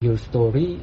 Your 0.00 0.16
story 0.16 0.80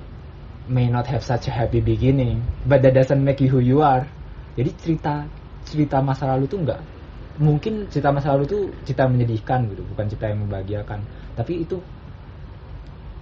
may 0.69 0.85
not 0.85 1.09
have 1.09 1.25
such 1.25 1.49
a 1.49 1.53
happy 1.57 1.81
beginning, 1.81 2.45
but 2.69 2.85
that 2.85 2.93
doesn't 2.93 3.25
make 3.25 3.41
you 3.41 3.49
who 3.49 3.57
you 3.57 3.81
are. 3.81 4.05
Jadi 4.53 4.69
cerita 4.77 5.25
cerita 5.65 5.97
masa 5.97 6.29
lalu 6.29 6.45
tuh 6.45 6.61
nggak 6.61 6.77
mungkin 7.41 7.89
cerita 7.89 8.13
masa 8.13 8.37
lalu 8.37 8.45
tuh 8.45 8.69
cerita 8.85 9.09
menyedihkan 9.09 9.65
gitu, 9.73 9.81
bukan 9.81 10.13
cerita 10.13 10.29
yang 10.29 10.45
membahagiakan. 10.45 11.01
Tapi 11.33 11.65
itu 11.65 11.81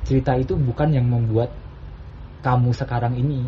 cerita 0.04 0.36
itu 0.36 0.60
bukan 0.60 1.00
yang 1.00 1.08
membuat 1.08 1.48
kamu 2.44 2.76
sekarang 2.76 3.16
ini. 3.16 3.48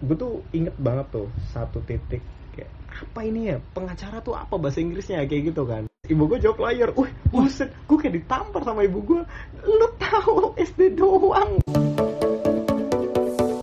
gue 0.00 0.16
tuh 0.16 0.40
inget 0.56 0.74
banget 0.80 1.06
tuh 1.12 1.28
satu 1.52 1.78
titik 1.86 2.24
kayak 2.60 2.68
apa 3.00 3.20
ini 3.24 3.40
ya? 3.48 3.56
Pengacara 3.72 4.20
tuh 4.20 4.36
apa 4.36 4.54
bahasa 4.60 4.84
Inggrisnya? 4.84 5.24
Kayak 5.24 5.42
gitu 5.56 5.62
kan. 5.64 5.82
Ibu 6.04 6.22
gue 6.26 6.38
jawab 6.42 6.58
lawyer 6.68 6.90
wih 6.92 7.12
buset 7.32 7.70
gue 7.88 7.96
kayak 7.96 8.14
ditampar 8.20 8.60
sama 8.66 8.84
ibu 8.84 9.00
gue 9.00 9.22
lu 9.64 9.88
tahu 9.96 10.52
SD 10.60 11.00
doang. 11.00 11.62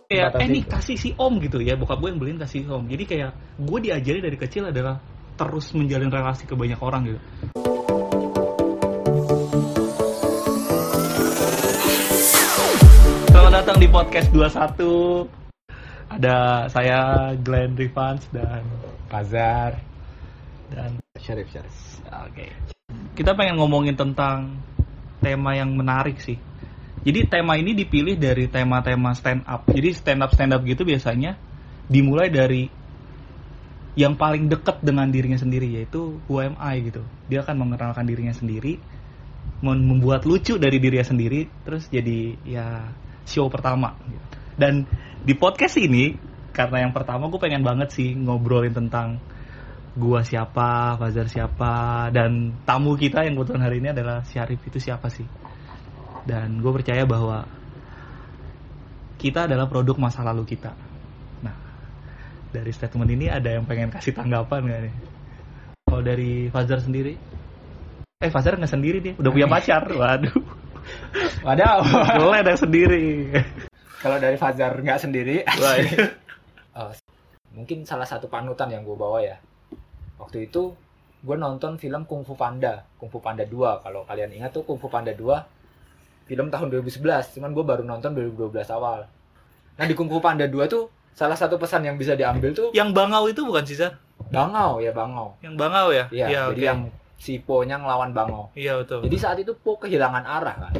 Kayak 0.08 0.40
eh 0.42 0.48
nih 0.50 0.64
kasih 0.66 0.98
si 0.98 1.14
om 1.20 1.38
gitu 1.38 1.62
ya. 1.62 1.78
Bokap 1.78 2.02
gue 2.02 2.10
yang 2.10 2.18
beliin 2.18 2.40
kasih 2.42 2.66
si 2.66 2.70
om. 2.72 2.90
Jadi 2.90 3.04
kayak 3.06 3.32
gue 3.62 3.80
diajari 3.84 4.20
dari 4.23 4.38
kecil 4.40 4.73
adalah 4.73 4.98
terus 5.38 5.70
menjalin 5.78 6.09
relasi 6.09 6.50
ke 6.50 6.58
banyak 6.58 6.80
orang 6.82 7.14
gitu. 7.14 7.20
Selamat 13.30 13.54
datang 13.62 13.78
di 13.78 13.88
podcast 13.92 14.28
21 14.34 15.47
Ada 16.18 16.66
saya 16.74 17.00
Glenn 17.38 17.78
Rivans 17.78 18.26
dan 18.34 18.66
Pazar. 19.06 19.78
dan 20.68 20.98
Syarif 21.16 21.48
Syarif 21.54 22.02
Oke. 22.10 22.50
Kita 23.14 23.38
pengen 23.38 23.62
ngomongin 23.62 23.94
tentang 23.94 24.58
tema 25.22 25.54
yang 25.54 25.78
menarik 25.78 26.18
sih. 26.18 26.42
Jadi 27.06 27.30
tema 27.30 27.56
ini 27.56 27.78
dipilih 27.78 28.18
dari 28.18 28.50
tema-tema 28.50 29.14
stand 29.14 29.46
up. 29.46 29.70
Jadi 29.70 29.94
stand 29.94 30.26
up 30.26 30.34
stand 30.34 30.58
up 30.58 30.66
gitu 30.66 30.84
biasanya 30.84 31.38
dimulai 31.86 32.34
dari 32.34 32.66
yang 33.94 34.18
paling 34.18 34.50
dekat 34.50 34.81
dengan 34.81 35.14
dirinya 35.14 35.38
sendiri 35.38 35.70
yaitu 35.70 36.18
who 36.26 36.42
am 36.42 36.58
I 36.58 36.81
gitu. 36.81 37.06
Dia 37.30 37.46
akan 37.46 37.62
mengenalkan 37.62 38.09
dirinya 38.09 38.34
sendiri, 38.34 38.81
mem- 39.62 39.86
membuat 39.86 40.26
lucu 40.26 40.58
dari 40.58 40.81
dirinya 40.81 41.06
sendiri, 41.06 41.46
terus 41.62 41.86
jadi 41.94 42.34
ya 42.42 42.90
show 43.30 43.46
pertama. 43.54 43.94
Dan 44.58 44.90
di 45.23 45.34
podcast 45.38 45.80
ini 45.80 46.18
karena 46.52 46.90
yang 46.90 46.94
pertama 46.94 47.30
gue 47.30 47.38
pengen 47.38 47.62
banget 47.62 47.94
sih 47.94 48.18
ngobrolin 48.18 48.73
tentang 48.73 49.22
gua 49.98 50.22
siapa, 50.22 50.94
Fazar 51.02 51.26
siapa, 51.26 52.08
dan 52.14 52.54
tamu 52.64 52.94
kita 52.94 53.26
yang 53.26 53.34
kebetulan 53.34 53.66
hari 53.66 53.82
ini 53.82 53.90
adalah 53.90 54.22
Syarif 54.22 54.62
itu 54.62 54.78
siapa 54.78 55.09
sih? 55.09 55.26
Dan 56.22 56.62
gue 56.62 56.70
percaya 56.70 57.02
bahwa 57.09 57.50
kita 59.18 59.50
adalah 59.50 59.66
produk 59.66 59.98
masa 59.98 60.22
lalu 60.22 60.46
kita. 60.46 60.78
Nah, 61.42 61.56
dari 62.54 62.70
statement 62.70 63.09
ini 63.09 63.26
ada 63.26 63.58
yang 63.58 63.66
pengen 63.66 63.90
kasih 63.90 64.14
tanggapan 64.14 64.70
nggak 64.70 64.81
nih? 64.86 64.96
Kalau 65.90 66.02
dari 66.06 66.31
Fazar 66.54 66.78
sendiri? 66.78 67.18
Eh, 68.22 68.30
Fazar 68.30 68.58
nggak 68.58 68.70
sendiri 68.70 68.98
dia, 69.02 69.14
udah 69.18 69.31
punya 69.34 69.50
pacar. 69.50 69.81
Waduh, 69.90 70.38
Wadaw. 71.42 71.80
boleh 72.22 72.40
ada 72.46 72.54
sendiri. 72.54 73.34
Kalau 73.98 74.17
dari 74.22 74.38
Fajar 74.38 74.78
nggak 74.78 75.00
sendiri, 75.02 75.42
Wah, 75.44 75.76
Oh, 76.78 76.94
mungkin 77.58 77.81
salah 77.81 78.06
satu 78.06 78.30
panutan 78.30 78.70
yang 78.70 78.86
gue 78.86 78.94
bawa 78.94 79.17
ya. 79.17 79.42
Waktu 80.22 80.45
itu 80.45 80.78
gue 81.26 81.36
nonton 81.36 81.81
film 81.81 82.06
Kung 82.06 82.22
Fu 82.22 82.38
Panda, 82.38 82.86
Kung 83.02 83.09
Fu 83.09 83.18
Panda 83.18 83.42
2. 83.42 83.81
Kalau 83.81 84.06
kalian 84.06 84.30
ingat 84.30 84.53
tuh 84.53 84.62
Kung 84.62 84.78
Fu 84.78 84.86
Panda 84.86 85.09
2 85.09 86.30
film 86.30 86.53
tahun 86.53 86.68
2011, 86.70 87.34
cuman 87.34 87.50
gue 87.56 87.66
baru 87.66 87.81
nonton 87.81 88.14
2012 88.14 88.53
awal. 88.70 89.09
Nah 89.78 89.86
di 89.90 89.98
Kung 89.98 90.06
Fu 90.06 90.22
Panda 90.22 90.45
2 90.45 90.53
tuh 90.70 90.94
salah 91.18 91.34
satu 91.34 91.58
pesan 91.58 91.81
yang 91.81 91.97
bisa 91.97 92.14
diambil 92.14 92.53
tuh 92.53 92.69
yang 92.78 92.94
bangau 92.94 93.25
itu 93.25 93.41
bukan 93.41 93.66
sih, 93.66 93.74
bangau 94.29 94.78
ya 94.78 94.94
bangau. 94.94 95.34
Yang 95.41 95.56
bangau 95.58 95.88
ya? 95.90 96.06
Iya, 96.14 96.25
Iya, 96.29 96.41
jadi 96.53 96.62
oke. 96.62 96.69
yang 96.69 96.79
si 97.18 97.41
Po-nya 97.41 97.81
ngelawan 97.81 98.14
bangau. 98.14 98.53
Iya, 98.53 98.78
betul. 98.78 99.02
Jadi 99.09 99.18
saat 99.18 99.38
itu 99.41 99.58
Po 99.58 99.81
kehilangan 99.81 100.22
arah 100.22 100.56
kan. 100.69 100.74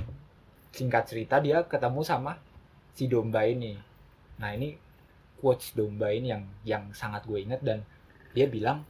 Singkat 0.70 1.10
cerita 1.10 1.42
dia 1.42 1.66
ketemu 1.66 2.06
sama 2.06 2.38
si 2.98 3.06
domba 3.06 3.46
ini. 3.46 3.78
Nah 4.42 4.50
ini 4.58 4.74
quotes 5.38 5.78
domba 5.78 6.10
ini 6.10 6.34
yang 6.34 6.44
yang 6.66 6.84
sangat 6.98 7.30
gue 7.30 7.38
ingat 7.38 7.62
dan 7.62 7.86
dia 8.34 8.50
bilang 8.50 8.82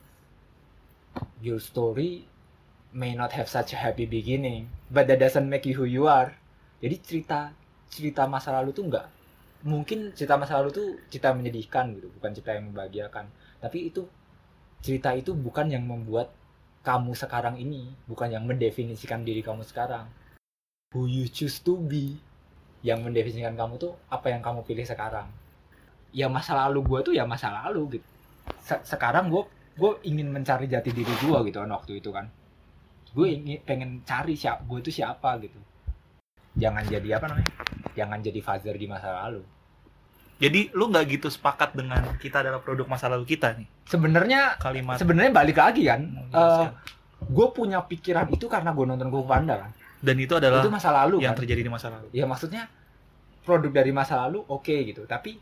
your 1.44 1.60
story 1.60 2.24
may 2.96 3.12
not 3.12 3.36
have 3.36 3.52
such 3.52 3.76
a 3.76 3.78
happy 3.78 4.08
beginning, 4.08 4.72
but 4.88 5.12
that 5.12 5.20
doesn't 5.20 5.52
make 5.52 5.68
you 5.68 5.76
who 5.76 5.84
you 5.84 6.08
are. 6.08 6.32
Jadi 6.80 6.96
cerita 7.04 7.52
cerita 7.92 8.24
masa 8.24 8.56
lalu 8.56 8.72
tuh 8.72 8.88
nggak 8.88 9.06
mungkin 9.68 10.16
cerita 10.16 10.40
masa 10.40 10.56
lalu 10.64 10.72
tuh 10.72 10.88
cerita 11.12 11.36
menyedihkan 11.36 11.92
gitu, 12.00 12.08
bukan 12.16 12.32
cerita 12.32 12.56
yang 12.56 12.72
membahagiakan. 12.72 13.28
Tapi 13.60 13.92
itu 13.92 14.08
cerita 14.80 15.12
itu 15.12 15.36
bukan 15.36 15.68
yang 15.68 15.84
membuat 15.84 16.32
kamu 16.88 17.12
sekarang 17.12 17.60
ini, 17.60 17.92
bukan 18.08 18.32
yang 18.32 18.48
mendefinisikan 18.48 19.28
diri 19.28 19.44
kamu 19.44 19.68
sekarang. 19.68 20.08
Who 20.96 21.12
you 21.12 21.28
choose 21.28 21.60
to 21.68 21.76
be 21.76 22.16
yang 22.86 23.02
mendefinisikan 23.02 23.58
kamu 23.58 23.78
tuh 23.82 23.94
apa 24.10 24.30
yang 24.30 24.42
kamu 24.42 24.62
pilih 24.66 24.86
sekarang. 24.86 25.28
Ya 26.14 26.30
masa 26.32 26.56
lalu 26.56 26.82
gue 26.86 27.00
tuh 27.12 27.14
ya 27.14 27.26
masa 27.28 27.52
lalu 27.52 28.00
gitu. 28.00 28.08
Se- 28.64 28.84
sekarang 28.86 29.30
gue 29.30 29.44
gue 29.78 29.92
ingin 30.10 30.30
mencari 30.34 30.66
jati 30.66 30.90
diri 30.90 31.14
gue 31.22 31.38
gitu 31.50 31.58
kan 31.62 31.70
waktu 31.74 32.00
itu 32.00 32.10
kan. 32.14 32.30
Gue 33.14 33.34
ingin 33.34 33.60
pengen 33.66 34.02
cari 34.06 34.38
siapa 34.38 34.62
gue 34.66 34.80
itu 34.82 34.92
siapa 35.02 35.38
gitu. 35.42 35.58
Jangan 36.58 36.84
jadi 36.90 37.22
apa 37.22 37.26
namanya? 37.30 37.52
Jangan 37.94 38.20
jadi 38.22 38.40
Fazer 38.42 38.76
di 38.78 38.88
masa 38.90 39.14
lalu. 39.26 39.42
Jadi 40.38 40.70
lu 40.78 40.94
nggak 40.94 41.06
gitu 41.18 41.28
sepakat 41.34 41.74
dengan 41.74 42.14
kita 42.22 42.46
adalah 42.46 42.62
produk 42.62 42.86
masa 42.86 43.10
lalu 43.10 43.26
kita 43.26 43.58
nih? 43.58 43.66
Sebenarnya 43.90 44.54
Kalimat 44.62 45.02
sebenarnya 45.02 45.34
balik 45.34 45.58
lagi 45.58 45.90
kan. 45.90 46.02
Hmm, 46.06 46.34
Eh 46.34 46.68
gue 47.18 47.48
punya 47.50 47.82
pikiran 47.82 48.30
itu 48.30 48.46
karena 48.46 48.70
gue 48.78 48.86
nonton 48.86 49.10
Kung 49.10 49.26
Fu 49.26 49.30
Panda 49.30 49.66
kan. 49.66 49.72
Dan 50.00 50.16
itu 50.16 50.34
adalah 50.34 50.62
itu 50.62 50.70
masa 50.70 50.90
lalu 50.92 51.18
yang 51.20 51.34
kan. 51.34 51.42
terjadi 51.42 51.62
di 51.62 51.72
masa 51.72 51.88
lalu. 51.90 52.08
ya 52.12 52.24
maksudnya 52.24 52.70
produk 53.42 53.72
dari 53.74 53.92
masa 53.92 54.20
lalu 54.20 54.44
oke 54.44 54.76
gitu. 54.84 55.04
Tapi 55.04 55.40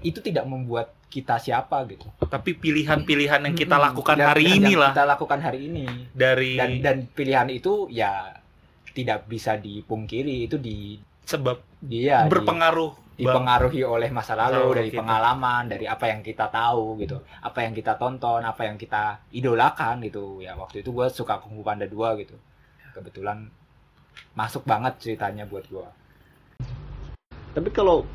itu 0.00 0.18
tidak 0.18 0.44
membuat 0.44 0.92
kita 1.08 1.36
siapa 1.36 1.80
gitu. 1.86 2.04
Tapi 2.20 2.52
pilihan-pilihan 2.54 3.40
yang 3.40 3.54
kita 3.54 3.76
lakukan 3.76 4.14
Pilihan- 4.14 4.30
hari 4.30 4.44
ini 4.46 4.72
lah. 4.74 4.92
kita 4.92 5.04
lakukan 5.06 5.38
hari 5.40 5.60
ini. 5.64 5.86
Dari 6.10 6.52
dan 6.54 6.70
dan 6.80 6.96
pilihan 7.06 7.48
itu 7.48 7.88
ya 7.88 8.36
tidak 8.90 9.24
bisa 9.24 9.56
dipungkiri. 9.56 10.44
Itu 10.44 10.58
di 10.58 11.00
sebab 11.22 11.60
dia 11.78 12.24
di- 12.24 12.30
berpengaruh 12.30 12.92
dipengaruhi 13.14 13.82
oleh 13.82 14.08
masa 14.08 14.32
lalu 14.32 14.62
Lalu 14.62 14.70
dari 14.74 14.90
kita. 14.90 14.98
pengalaman 15.00 15.62
dari 15.66 15.86
apa 15.86 16.06
yang 16.06 16.20
kita 16.20 16.46
tahu 16.48 16.98
gitu. 16.98 17.18
Apa 17.40 17.58
yang 17.60 17.72
kita 17.72 17.94
tonton 17.94 18.40
apa 18.40 18.62
yang 18.62 18.76
kita 18.76 19.24
idolakan 19.30 19.98
gitu. 20.02 20.38
Ya 20.38 20.54
waktu 20.54 20.80
itu 20.80 20.92
gue 20.92 21.06
suka 21.08 21.38
Kung 21.38 21.52
Fu 21.52 21.62
Panda 21.62 21.82
2 21.84 21.96
gitu. 22.16 22.36
Kebetulan 22.92 23.48
masuk 24.34 24.62
banget 24.64 24.96
ceritanya 25.02 25.44
buat 25.48 25.66
gue 25.66 25.88
tapi 27.58 27.74
kalau 27.74 28.06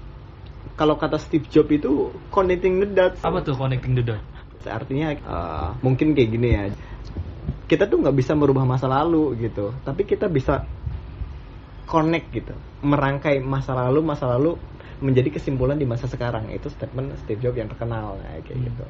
kalau 0.79 0.95
kata 0.97 1.19
Steve 1.21 1.45
Jobs 1.51 1.69
itu 1.69 2.09
connecting 2.33 2.81
the 2.81 2.87
dots. 2.89 3.21
Apa 3.21 3.43
tuh 3.45 3.53
connecting 3.57 3.93
the 3.97 4.05
dot? 4.05 4.23
artinya 4.63 5.11
eh, 5.11 5.69
mungkin 5.83 6.15
kayak 6.15 6.29
gini 6.31 6.47
ya. 6.55 6.63
Kita 7.67 7.91
tuh 7.91 7.99
nggak 7.99 8.15
bisa 8.15 8.31
merubah 8.31 8.63
masa 8.63 8.87
lalu 8.87 9.35
gitu. 9.43 9.75
Tapi 9.83 10.07
kita 10.07 10.31
bisa 10.31 10.63
connect 11.83 12.31
gitu. 12.31 12.55
Merangkai 12.79 13.43
masa 13.43 13.75
lalu 13.75 13.99
masa 13.99 14.31
lalu 14.31 14.55
menjadi 15.03 15.35
kesimpulan 15.35 15.75
di 15.75 15.83
masa 15.83 16.07
sekarang. 16.07 16.47
Itu 16.55 16.71
statement 16.71 17.19
Steve 17.27 17.43
Jobs 17.43 17.59
yang 17.59 17.67
terkenal 17.67 18.15
ya, 18.23 18.39
kayak 18.39 18.55
Hmm. 18.55 18.65
gitu. 18.71 18.85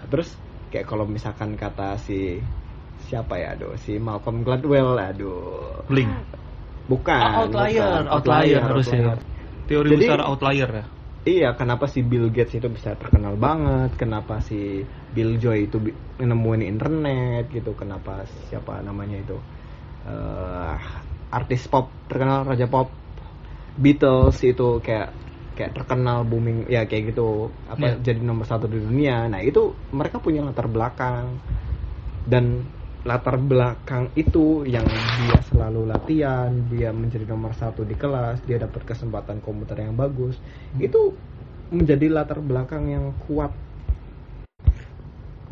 Nah 0.00 0.04
terus 0.08 0.28
kayak 0.72 0.88
kalau 0.88 1.04
misalkan 1.04 1.60
kata 1.60 2.00
si 2.00 2.40
siapa 3.06 3.34
ya 3.36 3.54
aduh 3.54 3.74
si 3.78 3.98
Malcolm 3.98 4.42
Gladwell 4.42 4.96
aduh 4.96 5.84
Blink. 5.90 6.10
bukan 6.86 7.20
Ah, 7.20 7.46
outlier, 7.46 7.82
bukan. 7.82 8.04
outlier 8.10 8.60
harusnya. 8.62 9.00
outlier. 9.14 9.18
Teori 9.62 9.88
Jadi- 9.94 10.00
besar 10.04 10.20
outlier 10.26 10.70
ya. 10.70 10.84
Iya, 11.22 11.48
kenapa 11.54 11.86
si 11.86 12.02
Bill 12.02 12.34
Gates 12.34 12.58
itu 12.58 12.66
bisa 12.66 12.98
terkenal 12.98 13.38
banget? 13.38 13.94
Kenapa 13.94 14.42
si 14.42 14.82
Bill 15.14 15.38
Joy 15.38 15.70
itu 15.70 15.78
nemuin 16.18 16.66
internet 16.66 17.46
gitu? 17.46 17.78
Kenapa 17.78 18.26
siapa 18.50 18.82
namanya 18.82 19.22
itu 19.22 19.38
eh 20.02 20.76
artis 21.30 21.70
pop 21.70 21.94
terkenal 22.10 22.42
raja 22.42 22.66
pop 22.66 22.90
Beatles 23.78 24.36
itu 24.42 24.82
kayak 24.82 25.14
kayak 25.54 25.72
terkenal 25.78 26.26
booming 26.26 26.66
ya 26.66 26.84
kayak 26.90 27.14
gitu 27.14 27.48
apa 27.70 27.96
Iya. 27.96 28.12
jadi 28.12 28.20
nomor 28.20 28.42
satu 28.44 28.66
di 28.66 28.82
dunia. 28.82 29.30
Nah 29.30 29.38
itu 29.40 29.72
mereka 29.94 30.18
punya 30.18 30.42
latar 30.42 30.66
belakang 30.66 31.38
dan 32.26 32.66
latar 33.02 33.34
belakang 33.34 34.14
itu 34.14 34.62
yang 34.62 34.86
dia 34.86 35.38
selalu 35.50 35.90
latihan, 35.90 36.50
dia 36.70 36.94
menjadi 36.94 37.26
nomor 37.26 37.50
satu 37.58 37.82
di 37.82 37.98
kelas, 37.98 38.46
dia 38.46 38.62
dapat 38.62 38.86
kesempatan 38.86 39.42
komputer 39.42 39.82
yang 39.82 39.98
bagus, 39.98 40.38
itu 40.78 41.10
menjadi 41.74 42.06
latar 42.12 42.38
belakang 42.38 42.86
yang 42.86 43.10
kuat. 43.26 43.50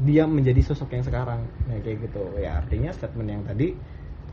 Dia 0.00 0.24
menjadi 0.24 0.62
sosok 0.64 0.94
yang 0.96 1.04
sekarang, 1.04 1.44
nah 1.66 1.76
kayak 1.82 2.06
gitu. 2.08 2.22
Ya 2.38 2.62
artinya 2.62 2.94
statement 2.94 3.28
yang 3.28 3.42
tadi 3.44 3.74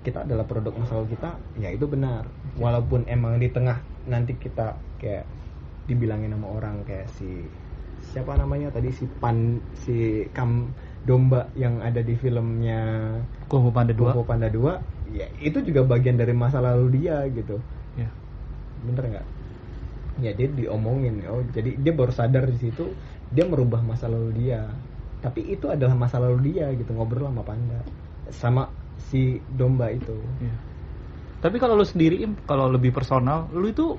kita 0.07 0.23
adalah 0.23 0.47
produk 0.47 0.71
masa 0.71 0.95
lalu 0.95 1.19
kita 1.19 1.35
ya 1.59 1.67
itu 1.67 1.83
benar 1.83 2.23
walaupun 2.55 3.03
emang 3.11 3.43
di 3.43 3.51
tengah 3.51 3.83
nanti 4.07 4.39
kita 4.39 4.79
kayak 5.03 5.27
dibilangin 5.83 6.31
sama 6.31 6.47
orang 6.47 6.87
kayak 6.87 7.11
si 7.19 7.43
siapa 8.15 8.39
namanya 8.39 8.71
tadi 8.71 8.95
si 8.95 9.03
pan 9.19 9.59
si 9.83 10.23
kam 10.31 10.71
domba 11.07 11.47
yang 11.55 11.79
ada 11.79 12.03
di 12.03 12.13
filmnya 12.19 12.81
Kung 13.47 13.63
Fu 13.63 13.71
Panda 13.71 13.95
2 13.95 14.11
Kung 14.11 14.17
Fu 14.19 14.23
Panda 14.27 14.47
2 14.51 15.15
ya 15.15 15.27
itu 15.39 15.57
juga 15.63 15.81
bagian 15.87 16.19
dari 16.19 16.35
masa 16.35 16.59
lalu 16.59 16.99
dia 16.99 17.23
gitu 17.31 17.55
ya. 17.95 18.09
bener 18.83 19.03
nggak 19.15 19.25
ya 20.19 20.31
dia 20.35 20.47
diomongin 20.51 21.23
oh 21.31 21.41
jadi 21.55 21.79
dia 21.79 21.93
baru 21.95 22.11
sadar 22.11 22.43
di 22.51 22.57
situ 22.59 22.85
dia 23.31 23.47
merubah 23.47 23.79
masa 23.79 24.11
lalu 24.11 24.45
dia 24.45 24.67
tapi 25.23 25.47
itu 25.47 25.71
adalah 25.71 25.95
masa 25.95 26.19
lalu 26.19 26.51
dia 26.53 26.67
gitu 26.75 26.91
ngobrol 26.93 27.31
sama 27.31 27.43
panda 27.47 27.79
sama 28.29 28.67
si 29.07 29.39
domba 29.55 29.87
itu 29.93 30.13
Iya. 30.43 30.55
Tapi 31.37 31.61
kalau 31.61 31.77
lu 31.77 31.85
sendiri, 31.85 32.25
kalau 32.49 32.65
lebih 32.65 32.89
personal, 32.89 33.45
lu 33.53 33.69
itu 33.69 33.93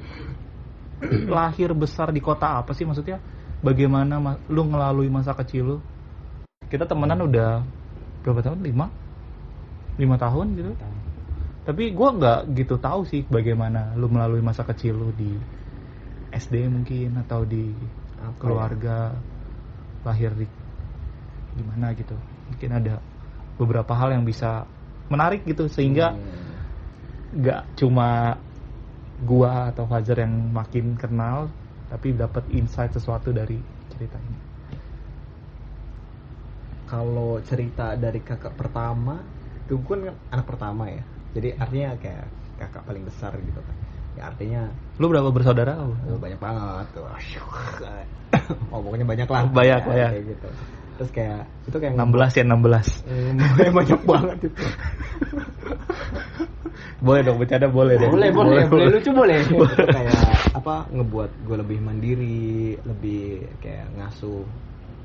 lahir 1.37 1.71
besar 1.75 2.11
di 2.11 2.19
kota 2.19 2.59
apa 2.61 2.75
sih 2.75 2.83
maksudnya? 2.83 3.23
Bagaimana 3.63 4.19
ma- 4.19 4.41
lu 4.51 4.67
ngelalui 4.67 5.11
masa 5.11 5.35
kecil 5.35 5.63
lu? 5.65 5.77
Kita 6.69 6.85
temenan 6.85 7.25
udah 7.25 7.65
berapa 8.25 8.41
tahun? 8.45 8.61
Lima? 8.61 8.87
Lima 9.97 10.17
tahun 10.21 10.47
gitu. 10.55 10.73
Tapi 11.65 11.93
gua 11.93 12.13
nggak 12.17 12.41
gitu 12.57 12.77
tahu 12.81 13.05
sih 13.09 13.25
bagaimana 13.29 13.93
lu 13.97 14.09
melalui 14.09 14.41
masa 14.41 14.65
kecil 14.65 14.97
lu 14.97 15.11
di 15.17 15.33
SD 16.33 16.69
mungkin 16.69 17.17
atau 17.25 17.45
di 17.45 17.73
Apa 18.21 18.29
ya? 18.29 18.37
keluarga 18.41 18.97
lahir 20.05 20.33
di 20.37 20.47
gimana 21.57 21.93
gitu. 21.97 22.17
Mungkin 22.53 22.71
ada 22.73 22.95
beberapa 23.61 23.93
hal 23.97 24.17
yang 24.17 24.25
bisa 24.25 24.65
menarik 25.09 25.45
gitu 25.45 25.69
sehingga 25.73 26.13
Hmm. 26.13 27.41
nggak 27.41 27.63
cuma 27.77 28.37
gua 29.25 29.73
atau 29.73 29.85
Fajar 29.89 30.25
yang 30.25 30.53
makin 30.53 30.97
kenal 30.97 31.49
tapi 31.89 32.13
dapat 32.17 32.45
insight 32.53 32.93
sesuatu 32.93 33.33
dari 33.33 33.57
cerita 33.93 34.17
ini 34.21 34.48
kalau 36.89 37.39
cerita 37.45 37.95
dari 37.95 38.21
kakak 38.25 38.57
pertama 38.57 39.21
itu 39.69 39.77
gue 39.77 39.97
kan 40.09 40.17
anak 40.33 40.47
pertama 40.49 40.89
ya 40.89 41.03
jadi 41.37 41.49
artinya 41.61 41.89
kayak 42.01 42.25
kakak 42.57 42.83
paling 42.89 43.05
besar 43.05 43.37
gitu 43.37 43.61
kan 43.61 43.77
ya 44.17 44.23
artinya 44.33 44.63
lu 44.99 45.07
berapa 45.13 45.29
bersaudara 45.31 45.79
Oh, 45.79 46.19
banyak 46.19 46.41
banget 46.43 46.87
tuh. 46.91 47.07
oh, 48.75 48.81
pokoknya 48.83 49.07
banyak 49.07 49.29
lah. 49.31 49.47
Banyak, 49.47 49.81
Ya, 49.81 49.87
banyak. 49.87 50.11
Kayak 50.11 50.25
gitu. 50.35 50.49
Terus 50.99 51.11
kayak 51.15 51.41
itu 51.71 51.77
kayak 51.79 51.95
16 51.95 52.35
ya 52.35 52.45
16 52.45 53.07
Hmm, 53.07 53.39
banyak 53.79 54.01
banget 54.03 54.39
itu. 54.51 54.65
boleh 56.99 57.23
dong 57.23 57.39
bercanda 57.39 57.71
boleh 57.71 57.95
deh 57.95 58.11
boleh 58.11 58.31
boleh 58.35 58.67
boleh 58.67 58.87
lucu 58.91 59.11
boleh 59.15 59.39
itu 59.39 59.55
kayak 59.97 60.51
apa 60.51 60.91
ngebuat 60.91 61.31
gue 61.47 61.57
lebih 61.63 61.79
mandiri, 61.79 62.75
lebih 62.83 63.47
kayak 63.63 63.87
ngasuh 63.95 64.43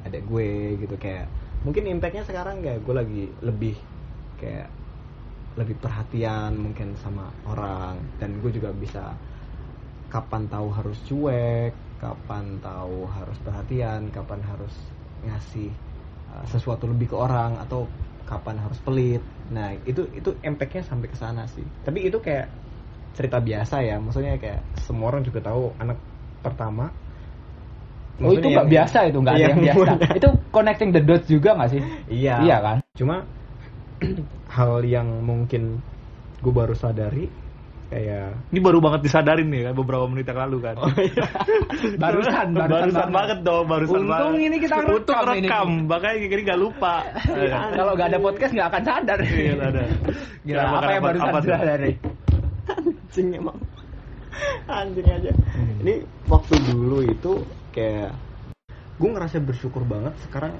adek 0.02 0.26
gue 0.26 0.50
gitu 0.82 0.96
kayak 0.98 1.30
mungkin 1.64 1.88
impactnya 1.88 2.24
sekarang 2.28 2.60
kayak 2.60 2.84
gue 2.84 2.96
lagi 2.96 3.24
lebih 3.40 3.76
kayak 4.40 4.68
lebih 5.54 5.78
perhatian 5.80 6.58
mungkin 6.58 6.98
sama 7.00 7.30
orang 7.46 7.98
dan 8.18 8.42
gue 8.42 8.52
juga 8.52 8.74
bisa 8.74 9.14
kapan 10.14 10.46
tahu 10.46 10.70
harus 10.70 10.98
cuek, 11.10 11.74
kapan 11.98 12.62
tahu 12.62 13.10
harus 13.10 13.38
perhatian, 13.42 14.14
kapan 14.14 14.46
harus 14.46 14.74
ngasih 15.26 15.74
uh, 16.30 16.46
sesuatu 16.46 16.86
lebih 16.86 17.10
ke 17.10 17.18
orang 17.18 17.58
atau 17.58 17.90
kapan 18.30 18.62
harus 18.62 18.78
pelit. 18.86 19.26
Nah, 19.50 19.74
itu 19.90 20.06
itu 20.14 20.38
impactnya 20.46 20.86
sampai 20.86 21.10
ke 21.10 21.18
sana 21.18 21.50
sih. 21.50 21.66
Tapi 21.82 22.06
itu 22.06 22.22
kayak 22.22 22.46
cerita 23.18 23.42
biasa 23.42 23.82
ya, 23.82 23.98
maksudnya 23.98 24.38
kayak 24.38 24.62
semua 24.86 25.10
orang 25.10 25.26
juga 25.26 25.42
tahu 25.42 25.74
anak 25.82 25.98
pertama. 26.46 26.94
Oh 28.20 28.30
itu 28.30 28.46
nggak 28.46 28.68
biasa 28.68 28.98
itu 29.08 29.18
nggak 29.18 29.34
ada 29.34 29.40
Iya, 29.40 29.50
yang 29.50 29.60
biasa. 29.68 29.94
itu 30.14 30.28
connecting 30.50 30.90
the 30.92 31.02
dots 31.02 31.26
juga 31.26 31.50
nggak 31.56 31.70
sih? 31.72 31.82
Iya. 32.08 32.36
iya 32.42 32.58
kan? 32.60 32.78
Cuma 32.94 33.16
hal 34.50 34.74
yang 34.84 35.08
mungkin 35.22 35.82
gue 36.40 36.52
baru 36.52 36.76
sadari 36.76 37.32
kayak 37.88 38.50
ini 38.50 38.60
baru 38.60 38.82
banget 38.82 39.06
disadarin 39.06 39.48
nih 39.48 39.70
kan 39.70 39.74
beberapa 39.74 40.06
menit 40.06 40.26
yang 40.26 40.40
lalu 40.44 40.58
kan. 40.62 40.76
Barusan 42.02 42.48
barusan, 42.52 43.10
banget. 43.10 43.38
dong 43.42 43.66
barusan 43.66 44.02
Untung 44.02 44.10
banget. 44.10 44.42
ini 44.44 44.58
kita 44.60 44.76
Untung 44.82 45.14
rekam 45.16 45.38
ini. 45.38 45.48
rekam 45.48 45.68
makanya 45.86 46.18
gini 46.20 46.42
nggak 46.44 46.60
lupa. 46.60 46.96
Kalau 47.72 47.92
nggak 47.94 48.08
ada 48.10 48.20
podcast 48.20 48.52
nggak 48.52 48.68
akan 48.68 48.84
sadar. 48.84 49.20
Iya, 49.22 49.54
ada. 49.58 49.82
Gila, 50.46 50.58
Kenapa, 50.60 50.76
apa 50.76 50.92
yang 50.92 51.04
barusan 51.04 51.30
apa 51.30 51.38
tuh? 51.40 51.50
sadari? 51.50 51.92
Anjing 52.66 53.28
emang. 53.32 53.58
Anjing 54.66 55.08
aja. 55.08 55.32
Ini 55.80 55.94
waktu 56.26 56.54
dulu 56.68 56.98
itu 57.06 57.34
kayak 57.74 58.14
gue 59.02 59.10
ngerasa 59.10 59.42
bersyukur 59.42 59.84
banget 59.84 60.14
sekarang 60.30 60.54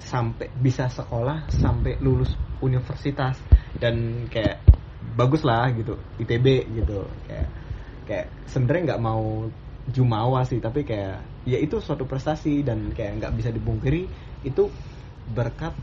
sampai 0.00 0.48
bisa 0.56 0.88
sekolah 0.88 1.52
sampai 1.52 2.00
lulus 2.00 2.32
universitas 2.64 3.36
dan 3.76 4.26
kayak 4.32 4.64
bagus 5.14 5.44
lah 5.44 5.68
gitu 5.76 5.94
ITB 6.16 6.64
gitu. 6.80 7.04
Kayak 7.28 7.48
kayak 8.08 8.26
sebenarnya 8.48 8.94
nggak 8.94 9.04
mau 9.04 9.46
jumawa 9.88 10.44
sih 10.48 10.60
tapi 10.60 10.84
kayak 10.84 11.44
ya 11.44 11.60
itu 11.60 11.80
suatu 11.80 12.04
prestasi 12.08 12.64
dan 12.64 12.92
kayak 12.92 13.20
nggak 13.20 13.34
bisa 13.36 13.50
dipungkiri 13.52 14.08
itu 14.48 14.72
berkat 15.36 15.76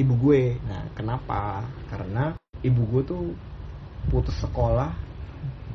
ibu 0.00 0.14
gue. 0.16 0.56
Nah 0.64 0.88
kenapa? 0.96 1.68
Karena 1.92 2.32
ibu 2.64 2.82
gue 2.96 3.02
tuh 3.04 3.24
putus 4.08 4.40
sekolah 4.40 4.92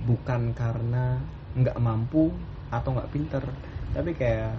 bukan 0.09 0.53
karena 0.57 1.21
nggak 1.53 1.77
mampu 1.77 2.33
atau 2.73 2.89
nggak 2.97 3.11
pinter 3.13 3.43
tapi 3.95 4.11
kayak 4.19 4.51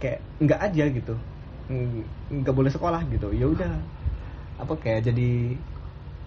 kayak 0.00 0.20
nggak 0.42 0.60
aja 0.66 0.84
gitu 0.90 1.14
Ng- 1.70 2.06
nggak 2.42 2.54
boleh 2.56 2.72
sekolah 2.72 3.00
gitu 3.12 3.28
ya 3.36 3.46
udah 3.46 3.72
apa 4.58 4.74
kayak 4.80 5.12
jadi 5.12 5.30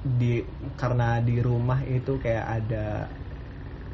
di 0.06 0.34
karena 0.78 1.18
di 1.20 1.42
rumah 1.42 1.82
itu 1.84 2.14
kayak 2.22 2.46
ada 2.62 3.10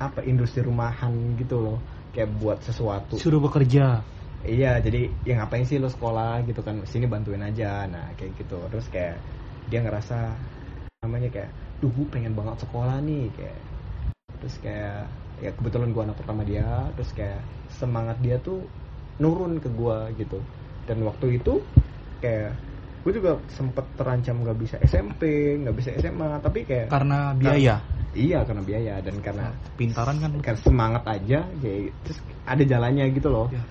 apa 0.02 0.20
industri 0.26 0.66
rumahan 0.66 1.14
gitu 1.40 1.62
loh 1.62 1.78
kayak 2.12 2.30
buat 2.42 2.58
sesuatu 2.66 3.16
suruh 3.18 3.42
bekerja 3.42 4.02
Iya, 4.42 4.82
jadi 4.82 5.06
ya 5.22 5.38
ngapain 5.38 5.70
sih 5.70 5.78
lo 5.78 5.86
sekolah 5.86 6.42
gitu 6.50 6.66
kan? 6.66 6.82
Sini 6.90 7.06
bantuin 7.06 7.46
aja. 7.46 7.86
Nah, 7.86 8.10
kayak 8.18 8.42
gitu. 8.42 8.58
Terus 8.74 8.90
kayak 8.90 9.22
dia 9.70 9.86
ngerasa 9.86 10.34
namanya 11.06 11.30
kayak, 11.30 11.54
"Duh, 11.78 11.94
gue 11.94 12.10
pengen 12.10 12.34
banget 12.34 12.66
sekolah 12.66 12.98
nih." 13.06 13.30
Kayak 13.38 13.62
terus 14.42 14.56
kayak 14.66 15.06
ya 15.42 15.52
kebetulan 15.58 15.90
gua 15.92 16.06
anak 16.06 16.22
pertama 16.22 16.46
dia, 16.46 16.86
terus 16.94 17.12
kayak 17.18 17.42
semangat 17.74 18.22
dia 18.22 18.38
tuh 18.38 18.62
nurun 19.18 19.58
ke 19.58 19.70
gua 19.74 20.14
gitu. 20.14 20.38
Dan 20.86 21.02
waktu 21.06 21.42
itu 21.42 21.62
kayak 22.22 22.54
gue 23.02 23.14
juga 23.18 23.34
sempet 23.50 23.86
terancam 23.98 24.46
nggak 24.46 24.58
bisa 24.62 24.76
SMP, 24.86 25.54
nggak 25.58 25.76
bisa 25.76 25.90
SMA, 25.98 26.38
tapi 26.38 26.62
kayak 26.70 26.94
karena 26.94 27.34
biaya? 27.34 27.76
Iya 28.14 28.46
karena 28.46 28.62
biaya. 28.62 28.94
Dan 29.02 29.16
karena 29.26 29.50
pintaran 29.74 30.22
kan? 30.22 30.32
kan 30.46 30.56
semangat 30.62 31.04
aja 31.10 31.42
kayak 31.62 31.90
terus 32.06 32.20
ada 32.46 32.64
jalannya 32.64 33.10
gitu 33.12 33.30
loh. 33.34 33.50
Ya. 33.50 33.64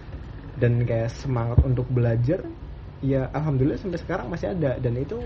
dan 0.60 0.84
kayak 0.84 1.08
semangat 1.16 1.56
untuk 1.64 1.88
belajar 1.88 2.44
ya 3.00 3.32
alhamdulillah 3.32 3.80
sampai 3.80 4.02
sekarang 4.02 4.26
masih 4.28 4.52
ada. 4.52 4.76
Dan 4.82 4.98
itu 4.98 5.16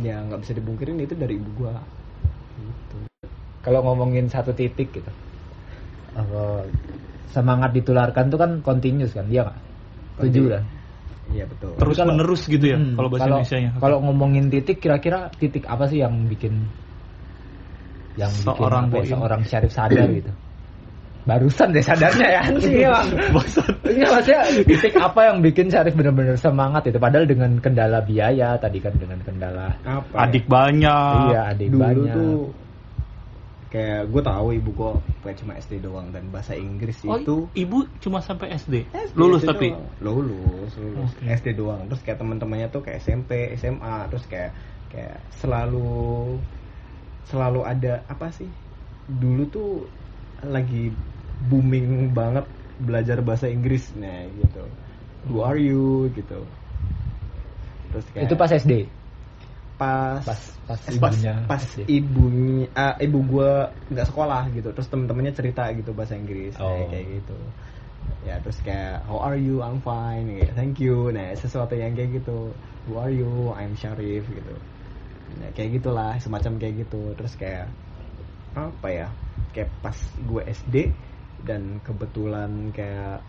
ya 0.00 0.24
nggak 0.24 0.40
bisa 0.40 0.52
dibungkirin 0.56 0.96
itu 1.04 1.12
dari 1.12 1.36
ibu 1.36 1.50
gua. 1.60 1.76
Gitu 2.56 3.09
kalau 3.60 3.80
ngomongin 3.84 4.26
satu 4.26 4.52
titik 4.52 4.88
gitu. 4.92 5.10
Eh, 6.16 6.62
semangat 7.30 7.70
ditularkan 7.70 8.28
tuh 8.28 8.38
kan 8.40 8.50
continuous 8.64 9.14
kan? 9.14 9.26
Dia 9.30 9.46
nggak? 9.46 9.58
Setuju 10.18 10.42
kan? 10.58 10.64
Iya 11.30 11.44
betul. 11.46 11.72
Terus 11.78 11.96
kalau- 11.96 12.10
menerus 12.10 12.42
gitu 12.44 12.64
ya 12.66 12.76
Hmm, 12.76 12.98
kalau 12.98 13.08
bahasa 13.08 13.26
Indonesia 13.30 13.56
nya 13.62 13.70
kalau 13.78 13.98
ngomongin 14.02 14.44
titik 14.50 14.82
kira-kira 14.82 15.30
titik 15.38 15.62
apa 15.70 15.86
sih 15.86 16.02
yang 16.02 16.26
bikin 16.26 16.66
yang 18.18 18.32
bikin 18.34 18.50
Seorang 18.58 18.84
apa 18.90 18.96
ya, 18.98 19.06
seorang 19.14 19.40
syarif 19.46 19.70
sadar 19.70 20.08
gitu. 20.10 20.32
Barusan 21.20 21.70
deh 21.70 21.84
sadarnya 21.84 22.26
ya 22.26 22.40
anjing 22.48 22.74
Bosan. 23.36 23.70
Iya 23.86 24.06
maksudnya 24.10 24.40
titik 24.66 24.94
apa 24.98 25.20
yang 25.30 25.38
bikin 25.44 25.66
Syarif 25.70 25.94
benar-benar 25.94 26.34
semangat 26.34 26.82
itu? 26.90 26.98
Padahal 26.98 27.28
dengan 27.28 27.54
kendala 27.60 28.00
biaya 28.02 28.56
tadi 28.58 28.80
kan 28.82 28.96
dengan 28.98 29.20
kendala 29.22 29.70
apa? 29.86 30.26
Adik 30.26 30.48
banyak. 30.50 31.30
Iya 31.30 31.40
adik 31.54 31.68
dulu 31.70 31.82
banyak. 31.86 32.14
tuh 32.16 32.34
kayak 33.70 34.10
gue 34.10 34.22
tahu 34.26 34.46
ibu 34.58 34.70
gua 34.74 34.98
kayak 35.22 35.38
cuma 35.38 35.54
SD 35.54 35.78
doang 35.78 36.10
dan 36.10 36.26
bahasa 36.34 36.58
Inggris 36.58 37.06
oh, 37.06 37.14
itu 37.22 37.36
ibu 37.54 37.86
cuma 38.02 38.18
sampai 38.18 38.50
SD, 38.58 38.90
SD 38.90 39.14
lulus 39.14 39.46
doang. 39.46 39.54
tapi? 39.54 39.68
lulus 40.02 40.74
lulus. 40.74 41.10
Oke. 41.14 41.22
SD 41.30 41.54
doang. 41.54 41.86
Terus 41.86 42.02
kayak 42.02 42.18
teman-temannya 42.18 42.66
tuh 42.74 42.82
kayak 42.82 42.98
SMP 42.98 43.54
SMA 43.54 44.10
terus 44.10 44.26
kayak 44.26 44.50
kayak 44.90 45.22
selalu 45.38 46.34
selalu 47.30 47.62
ada 47.62 48.02
apa 48.10 48.34
sih? 48.34 48.50
Dulu 49.06 49.42
tuh 49.46 49.86
lagi 50.42 50.90
booming 51.46 52.10
banget 52.10 52.50
belajar 52.82 53.22
bahasa 53.22 53.46
Inggris. 53.46 53.94
Nah 53.94 54.26
gitu. 54.34 54.66
Who 55.30 55.46
are 55.46 55.58
you? 55.62 56.10
Gitu. 56.10 56.42
Terus 57.94 58.06
kayak 58.10 58.26
itu 58.26 58.34
pas 58.34 58.50
SD 58.50 58.99
pas 59.80 60.20
pas 60.20 60.40
pas 60.68 60.76
pas 60.76 60.92
ibunya. 60.92 61.34
pas 61.48 61.62
SD. 61.64 61.80
ibunya 61.88 62.68
ah, 62.76 62.94
ibu 63.00 63.18
gua 63.24 63.72
nggak 63.88 64.06
sekolah 64.12 64.42
gitu. 64.52 64.68
Terus 64.76 64.88
temen-temennya 64.92 65.32
cerita 65.32 65.62
gitu 65.72 65.90
bahasa 65.96 66.14
Inggris 66.20 66.52
Oh. 66.60 66.68
kayak, 66.68 66.86
kayak 66.92 67.06
gitu. 67.24 67.38
Ya 68.28 68.34
terus 68.44 68.58
kayak 68.60 69.00
how 69.08 69.18
are 69.24 69.40
you? 69.40 69.64
I'm 69.64 69.80
fine. 69.80 70.28
Kayak, 70.36 70.52
thank 70.52 70.76
you. 70.84 71.08
Nah 71.16 71.32
sesuatu 71.32 71.72
yang 71.72 71.96
kayak 71.96 72.20
gitu. 72.20 72.52
Who 72.84 73.00
are 73.00 73.12
you? 73.12 73.56
I'm 73.56 73.72
Sharif 73.72 74.28
gitu. 74.28 74.54
Nah, 75.40 75.48
kayak 75.56 75.80
gitulah 75.80 76.20
semacam 76.20 76.52
kayak 76.60 76.74
gitu. 76.84 77.00
Terus 77.16 77.32
kayak 77.40 77.66
apa 78.50 78.88
ya 78.90 79.08
kayak 79.54 79.70
pas 79.80 79.96
gue 80.18 80.42
SD 80.44 80.76
dan 81.46 81.80
kebetulan 81.80 82.50
kayak 82.74 83.22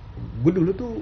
gue 0.44 0.52
dulu 0.52 0.72
tuh 0.76 0.94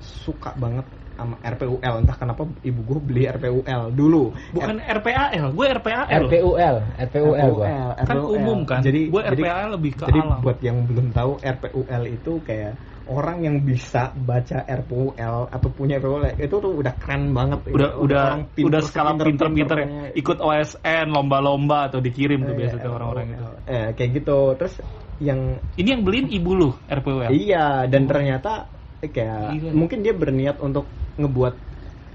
suka 0.00 0.54
banget 0.56 0.86
sama 1.14 1.38
RPUL 1.40 1.94
entah 2.00 2.16
kenapa 2.16 2.42
ibu 2.60 2.80
gue 2.82 2.98
beli 3.00 3.22
RPUL 3.26 3.82
dulu 3.90 4.34
Bukan 4.50 4.76
RPAL, 4.78 5.50
gue 5.50 5.66
RPAL. 5.72 6.04
RPUL 6.26 6.76
RPUL 7.00 7.50
gua 7.54 7.94
Kan 7.96 8.18
umum 8.20 8.58
kan. 8.62 8.82
Jadi 8.82 9.08
gue 9.08 9.22
jadi, 9.22 9.42
RPAL 9.42 9.66
lebih 9.74 9.92
ke 9.94 10.04
jadi 10.04 10.20
alam. 10.20 10.38
buat 10.40 10.58
yang 10.58 10.78
belum 10.84 11.06
tahu 11.10 11.32
RPUL 11.38 12.02
itu 12.08 12.32
kayak 12.42 12.72
orang 13.04 13.38
yang 13.40 13.56
bisa 13.60 14.10
baca 14.16 14.64
RPUL 14.64 15.36
atau 15.48 15.68
punya 15.70 16.00
RPUL 16.00 16.24
itu 16.34 16.56
tuh 16.56 16.72
udah 16.72 16.94
keren 16.96 17.30
banget. 17.30 17.58
udah 17.68 17.90
udah 18.00 18.22
orang 18.24 18.42
pinter, 18.50 18.66
udah 18.66 18.80
skala 18.80 19.10
pinter-pinter 19.14 19.76
ya. 19.76 19.86
ikut 20.14 20.38
OSN 20.40 21.06
lomba-lomba 21.08 21.92
atau 21.92 22.00
dikirim 22.00 22.42
tuh 22.42 22.52
Eh, 22.52 22.58
biasa 22.58 22.74
tuh 22.74 22.82
RPUL. 22.82 22.96
orang-orang 22.96 23.26
itu 23.30 23.46
Eh, 23.64 23.88
kayak 23.92 24.10
gitu. 24.18 24.38
Terus 24.56 24.74
yang 25.22 25.40
ini 25.76 25.88
yang 25.94 26.02
beliin 26.02 26.26
ibu 26.26 26.50
lu 26.52 26.70
RPWL 26.84 27.30
Iya, 27.30 27.86
dan 27.86 28.02
ternyata 28.04 28.52
eh, 28.66 28.73
kayak 29.10 29.60
Gila. 29.60 29.70
mungkin 29.74 30.04
dia 30.04 30.14
berniat 30.14 30.60
untuk 30.62 30.88
ngebuat 31.18 31.54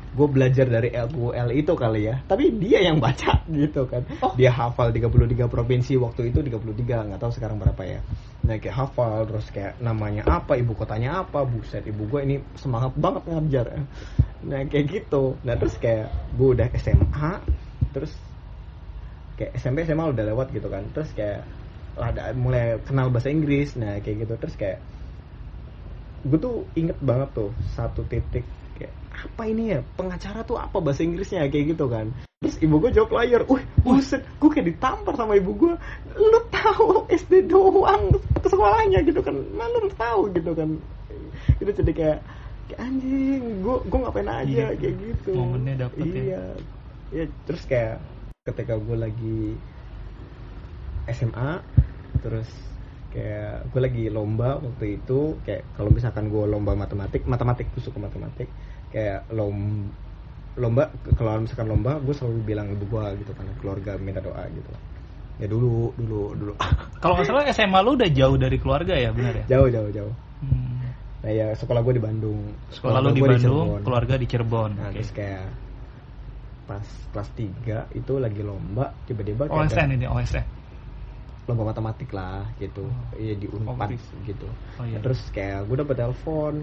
gue 0.09 0.27
belajar 0.27 0.65
dari 0.65 0.89
LQL 0.89 1.49
itu 1.53 1.73
kali 1.77 2.09
ya. 2.09 2.17
Tapi 2.25 2.57
dia 2.57 2.81
yang 2.81 2.97
baca 2.97 3.45
gitu 3.61 3.85
kan. 3.85 4.01
Oh. 4.25 4.33
Dia 4.33 4.49
hafal 4.49 4.89
33 4.89 5.45
provinsi 5.45 5.93
waktu 6.01 6.33
itu 6.33 6.41
33, 6.41 7.13
nggak 7.13 7.21
tahu 7.21 7.31
sekarang 7.33 7.61
berapa 7.61 7.81
ya. 7.85 7.99
Nah, 8.49 8.57
kayak 8.57 8.75
hafal 8.75 9.29
terus 9.29 9.45
kayak 9.53 9.77
namanya 9.77 10.25
apa, 10.25 10.57
ibu 10.57 10.73
kotanya 10.73 11.21
apa, 11.21 11.45
buset 11.45 11.85
ibu 11.85 12.09
gue 12.09 12.21
ini 12.25 12.35
semangat 12.57 12.97
banget 12.97 13.23
ngajar. 13.29 13.65
Nah, 14.49 14.65
kayak 14.65 14.85
gitu. 14.89 15.37
Nah, 15.45 15.53
terus 15.59 15.77
kayak 15.77 16.09
gue 16.33 16.47
udah 16.57 16.67
SMA, 16.73 17.31
terus 17.93 18.11
kayak 19.37 19.55
SMP 19.61 19.85
SMA 19.85 20.09
udah 20.09 20.23
lewat 20.25 20.49
gitu 20.49 20.65
kan. 20.73 20.89
Terus 20.89 21.13
kayak 21.13 21.45
ada 21.99 22.33
mulai 22.33 22.81
kenal 22.81 23.13
bahasa 23.13 23.29
Inggris. 23.29 23.77
Nah, 23.77 24.01
kayak 24.01 24.25
gitu. 24.25 24.33
Terus 24.41 24.55
kayak 24.57 24.79
gue 26.25 26.39
tuh 26.39 26.55
inget 26.75 26.97
banget 26.99 27.29
tuh 27.31 27.49
satu 27.75 28.03
titik 28.07 28.43
kayak 28.75 28.93
apa 29.11 29.43
ini 29.47 29.75
ya? 29.75 29.79
Pengacara 29.95 30.43
tuh 30.43 30.59
apa 30.59 30.77
bahasa 30.79 31.03
Inggrisnya? 31.03 31.47
Kayak 31.51 31.75
gitu 31.75 31.85
kan. 31.91 32.11
Terus 32.39 32.55
ibu 32.63 32.79
gue 32.79 32.91
jawab 32.95 33.11
lawyer 33.19 33.43
wih 33.43 33.63
buset 33.83 34.23
gue 34.39 34.49
kayak 34.49 34.67
ditampar 34.75 35.13
sama 35.19 35.35
ibu 35.35 35.51
gue 35.55 35.73
lu 36.15 36.39
tahu 36.51 37.07
SD 37.11 37.51
doang 37.51 38.15
ke 38.15 38.47
sekolahnya? 38.47 39.03
Gitu 39.03 39.19
kan. 39.19 39.35
Mana 39.55 39.75
lu 39.83 39.91
tahu 39.95 40.31
gitu 40.31 40.51
kan. 40.55 40.69
Itu 41.59 41.71
jadi 41.71 41.91
kayak, 41.91 42.19
kayak 42.71 42.79
anjing 42.79 43.43
gue 43.59 43.75
gue 43.83 43.99
ngapain 43.99 44.29
aja? 44.29 44.47
Iya, 44.47 44.67
kayak 44.75 44.95
gitu. 45.03 45.31
momennya 45.35 45.75
dapet 45.87 46.05
ya. 46.07 46.15
iya. 46.23 46.43
Ya 47.09 47.23
terus 47.43 47.63
kayak 47.65 47.99
ketika 48.47 48.77
gue 48.79 48.97
lagi 48.97 49.39
SMA 51.09 51.61
terus 52.21 52.49
kayak 53.09 53.67
gue 53.67 53.81
lagi 53.81 54.03
lomba 54.07 54.57
waktu 54.57 54.85
itu 54.95 55.19
kayak 55.41 55.65
kalau 55.73 55.89
misalkan 55.89 56.27
gue 56.27 56.45
lomba 56.45 56.73
matematik 56.73 57.25
matematik 57.25 57.65
gue 57.71 57.81
suka 57.81 57.97
matematik 57.97 58.45
kayak 58.89 59.25
lom 59.29 59.89
lomba 60.53 60.87
kalau 61.13 61.41
misalkan 61.41 61.67
lomba 61.67 61.97
gue 61.97 62.11
selalu 62.11 62.41
bilang 62.45 62.69
ibu 62.69 62.85
gue 62.85 63.05
gitu 63.17 63.31
kan 63.33 63.45
keluarga 63.57 63.97
minta 63.97 64.19
doa 64.19 64.45
gitu 64.47 64.71
ya 65.37 65.47
dulu 65.47 65.89
dulu 65.95 66.21
dulu 66.35 66.53
kalau 67.01 67.15
nggak 67.15 67.25
salah 67.25 67.43
SMA 67.47 67.79
lu 67.79 67.95
udah 67.95 68.09
jauh 68.09 68.35
dari 68.35 68.57
keluarga 68.57 68.93
ya 68.93 69.09
benar 69.09 69.33
ya 69.35 69.45
jauh 69.49 69.69
jauh 69.69 69.89
jauh 69.89 70.13
Hmm. 70.39 70.79
nah 71.19 71.31
ya 71.31 71.51
sekolah 71.51 71.81
gue 71.81 71.93
di 71.93 72.01
Bandung 72.01 72.39
sekolah 72.69 72.99
lu 73.01 73.11
di 73.11 73.19
Bandung 73.19 73.75
Cirebon. 73.75 73.83
keluarga 73.83 74.15
di 74.15 74.23
Cirebon 74.23 74.71
nah 74.71 74.87
Oke. 74.87 74.93
terus 74.95 75.11
kayak 75.11 75.45
pas 76.63 76.85
kelas 77.11 77.29
3 77.35 77.99
itu 77.99 78.13
lagi 78.15 78.39
lomba 78.39 78.93
tiba-tiba 79.03 79.43
kayak 79.43 79.57
ada- 79.57 79.67
OSN 79.67 79.89
ini 79.97 80.05
OSN 80.05 80.45
lomba 81.49 81.63
matematik 81.73 82.09
lah 82.13 82.45
gitu. 82.61 82.85
Iya 83.17 83.33
di 83.41 83.47
unpad 83.49 83.89
Kompetisi. 83.89 84.13
gitu. 84.29 84.45
Oh 84.77 84.85
iya. 84.85 84.93
Nah, 84.97 85.01
terus 85.01 85.19
kayak 85.35 85.65
gue 85.67 85.75
dapet 85.81 85.95
telepon 85.97 86.55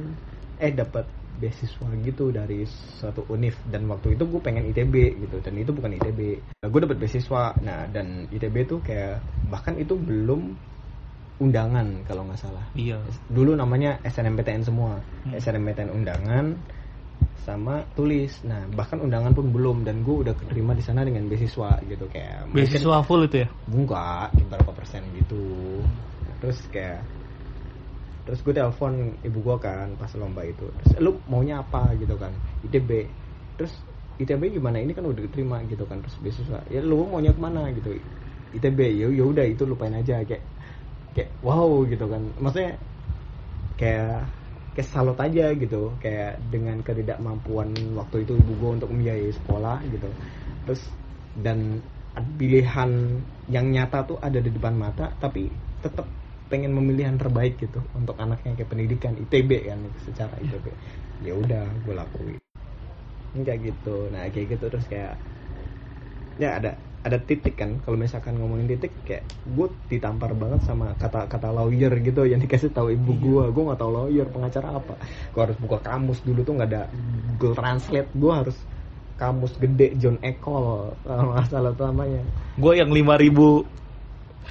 eh 0.57 0.73
dapat 0.73 1.05
beasiswa 1.41 1.89
gitu 2.07 2.25
dari 2.31 2.65
suatu 2.99 3.21
univ. 3.35 3.55
Dan 3.67 3.83
waktu 3.93 4.15
itu 4.15 4.25
gue 4.33 4.41
pengen 4.47 4.65
ITB 4.71 4.95
gitu. 5.27 5.37
Dan 5.45 5.55
itu 5.59 5.71
bukan 5.75 5.93
ITB 5.99 6.21
nah, 6.63 6.69
gue 6.71 6.81
dapet 6.87 6.99
beasiswa. 7.03 7.43
Nah 7.67 7.79
dan 7.91 8.07
ITB 8.31 8.57
tuh 8.71 8.79
kayak 8.87 9.27
bahkan 9.53 9.75
itu 9.83 9.95
belum 9.99 10.41
undangan 11.37 11.87
kalau 12.09 12.25
nggak 12.25 12.41
salah. 12.41 12.65
Iya. 12.73 12.97
Dulu 13.29 13.53
namanya 13.61 14.01
SNMPTN 14.01 14.63
semua. 14.65 14.97
Hmm. 15.27 15.37
SNMPTN 15.37 15.91
undangan 15.93 16.47
sama 17.47 17.87
tulis. 17.95 18.43
Nah 18.43 18.67
bahkan 18.75 18.99
undangan 18.99 19.31
pun 19.31 19.55
belum 19.55 19.87
dan 19.87 20.03
gue 20.03 20.27
udah 20.27 20.35
keterima 20.35 20.75
di 20.75 20.83
sana 20.83 21.07
dengan 21.07 21.31
beasiswa 21.31 21.79
gitu 21.87 22.11
kayak 22.11 22.51
mungkin- 22.51 22.67
beasiswa 22.67 22.99
full 23.07 23.23
itu 23.31 23.37
ya? 23.47 23.49
Enggak 23.71 24.35
berapa 24.51 24.71
persen 24.75 25.03
gitu. 25.15 25.81
Terus 26.43 26.59
kayak 26.75 27.07
terus 28.27 28.43
gue 28.43 28.51
telepon 28.51 29.15
ibu 29.23 29.39
gue 29.39 29.57
kan 29.63 29.95
pas 29.95 30.11
lomba 30.19 30.43
itu. 30.43 30.67
Terus 30.83 30.91
lu 30.99 31.23
maunya 31.31 31.63
apa? 31.63 31.95
gitu 31.95 32.19
kan 32.19 32.35
ITB 32.67 32.91
terus 33.55 33.73
ITB 34.19 34.59
gimana? 34.59 34.83
Ini 34.83 34.91
kan 34.97 35.07
udah 35.07 35.23
diterima 35.23 35.63
gitu 35.71 35.87
kan 35.87 36.03
terus 36.03 36.19
beasiswa. 36.19 36.67
Ya 36.67 36.83
lu 36.83 37.07
maunya 37.07 37.31
ke 37.31 37.39
mana? 37.39 37.71
gitu. 37.71 37.95
ITB 38.57 38.79
ya 38.99 39.07
ya 39.13 39.23
udah 39.23 39.47
itu 39.47 39.63
lupain 39.63 39.95
aja. 39.95 40.19
Kayak 40.27 40.43
kayak 41.15 41.31
wow 41.47 41.87
gitu 41.87 42.11
kan. 42.11 42.23
Maksudnya 42.43 42.75
kayak 43.79 44.27
kayak 44.77 44.89
salut 44.95 45.17
aja 45.25 45.43
gitu. 45.63 45.77
Kayak 46.03 46.29
dengan 46.53 46.77
ketidakmampuan 46.87 47.69
waktu 47.99 48.17
itu 48.23 48.33
ibu 48.43 48.53
gue 48.61 48.71
untuk 48.77 48.89
membiayai 48.95 49.31
sekolah 49.39 49.75
gitu. 49.93 50.07
Terus 50.65 50.83
dan 51.45 51.59
pilihan 52.41 52.91
yang 53.55 53.67
nyata 53.75 53.97
tuh 54.09 54.19
ada 54.27 54.39
di 54.47 54.51
depan 54.57 54.75
mata 54.85 55.03
tapi 55.23 55.41
tetap 55.85 56.07
pengen 56.51 56.73
memilih 56.79 57.05
yang 57.09 57.19
terbaik 57.23 57.53
gitu 57.63 57.79
untuk 57.99 58.17
anaknya 58.23 58.51
kayak 58.57 58.71
pendidikan 58.73 59.15
ITB 59.23 59.51
kan 59.69 59.81
secara 60.07 60.35
ITB 60.45 60.67
ya 61.27 61.33
udah 61.43 61.61
gue 61.85 61.95
lakuin. 62.01 62.41
Kayak 63.47 63.61
gitu. 63.67 63.89
Nah 64.13 64.23
kayak 64.33 64.47
gitu 64.53 64.65
terus 64.73 64.87
kayak 64.93 65.13
ya 66.37 66.57
ada 66.61 66.86
ada 67.07 67.23
titik 67.23 67.55
kan 67.55 67.79
kalau 67.87 67.95
misalkan 67.95 68.35
ngomongin 68.35 68.67
titik 68.67 68.91
kayak 69.07 69.23
gue 69.47 69.69
ditampar 69.87 70.35
banget 70.35 70.59
sama 70.67 70.91
kata-kata 70.99 71.55
lawyer 71.55 71.95
gitu 72.03 72.27
yang 72.27 72.43
dikasih 72.43 72.75
tahu 72.75 72.91
ibu 72.91 73.15
Iya. 73.15 73.23
gue 73.23 73.45
gue 73.55 73.63
nggak 73.71 73.79
tahu 73.79 73.91
lawyer 73.95 74.27
pengacara 74.27 74.69
apa. 74.75 74.95
Gue 75.31 75.41
harus 75.47 75.57
buka 75.63 75.79
kamus 75.81 76.19
dulu 76.27 76.43
tuh 76.43 76.59
nggak 76.59 76.69
ada 76.75 76.83
Google 77.39 77.55
Translate. 77.55 78.11
Gue 78.11 78.33
harus 78.35 78.57
kamus 79.17 79.55
gede 79.57 79.97
John 79.97 80.21
Ecole 80.21 80.93
masalah 81.09 81.73
utamanya 81.73 82.21
gue 82.61 82.73
yang 82.77 82.93
lima 82.93 83.17
ribu 83.17 83.65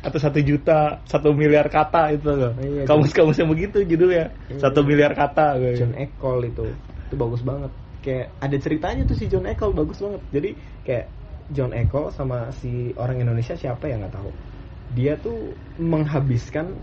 atau 0.02 0.18
satu 0.18 0.42
juta 0.42 1.00
satu 1.06 1.34
miliar 1.38 1.70
kata 1.70 2.14
itu 2.18 2.30
loh. 2.34 2.54
Iya, 2.58 2.84
kamus 2.90 3.14
kamusnya 3.14 3.46
begitu 3.46 3.82
judulnya. 3.86 4.34
Iya. 4.50 4.60
satu 4.64 4.82
miliar 4.82 5.14
kata 5.14 5.58
gue 5.62 5.78
John 5.78 5.94
Ecole 5.94 6.50
itu. 6.50 6.66
Itu 7.10 7.16
bagus 7.16 7.42
banget. 7.46 7.72
Kayak 8.02 8.28
ada 8.38 8.58
ceritanya 8.62 9.02
tuh 9.06 9.18
si 9.18 9.26
John 9.30 9.46
Ecole 9.46 9.74
bagus 9.74 9.98
banget. 10.02 10.22
Jadi 10.34 10.50
kayak 10.86 11.06
John 11.54 11.72
Ecole 11.78 12.10
sama 12.14 12.50
si 12.58 12.94
orang 12.98 13.22
Indonesia 13.22 13.54
siapa 13.54 13.86
ya 13.86 14.02
nggak 14.02 14.16
tahu. 14.16 14.32
Dia 14.98 15.18
tuh 15.20 15.54
menghabiskan 15.78 16.74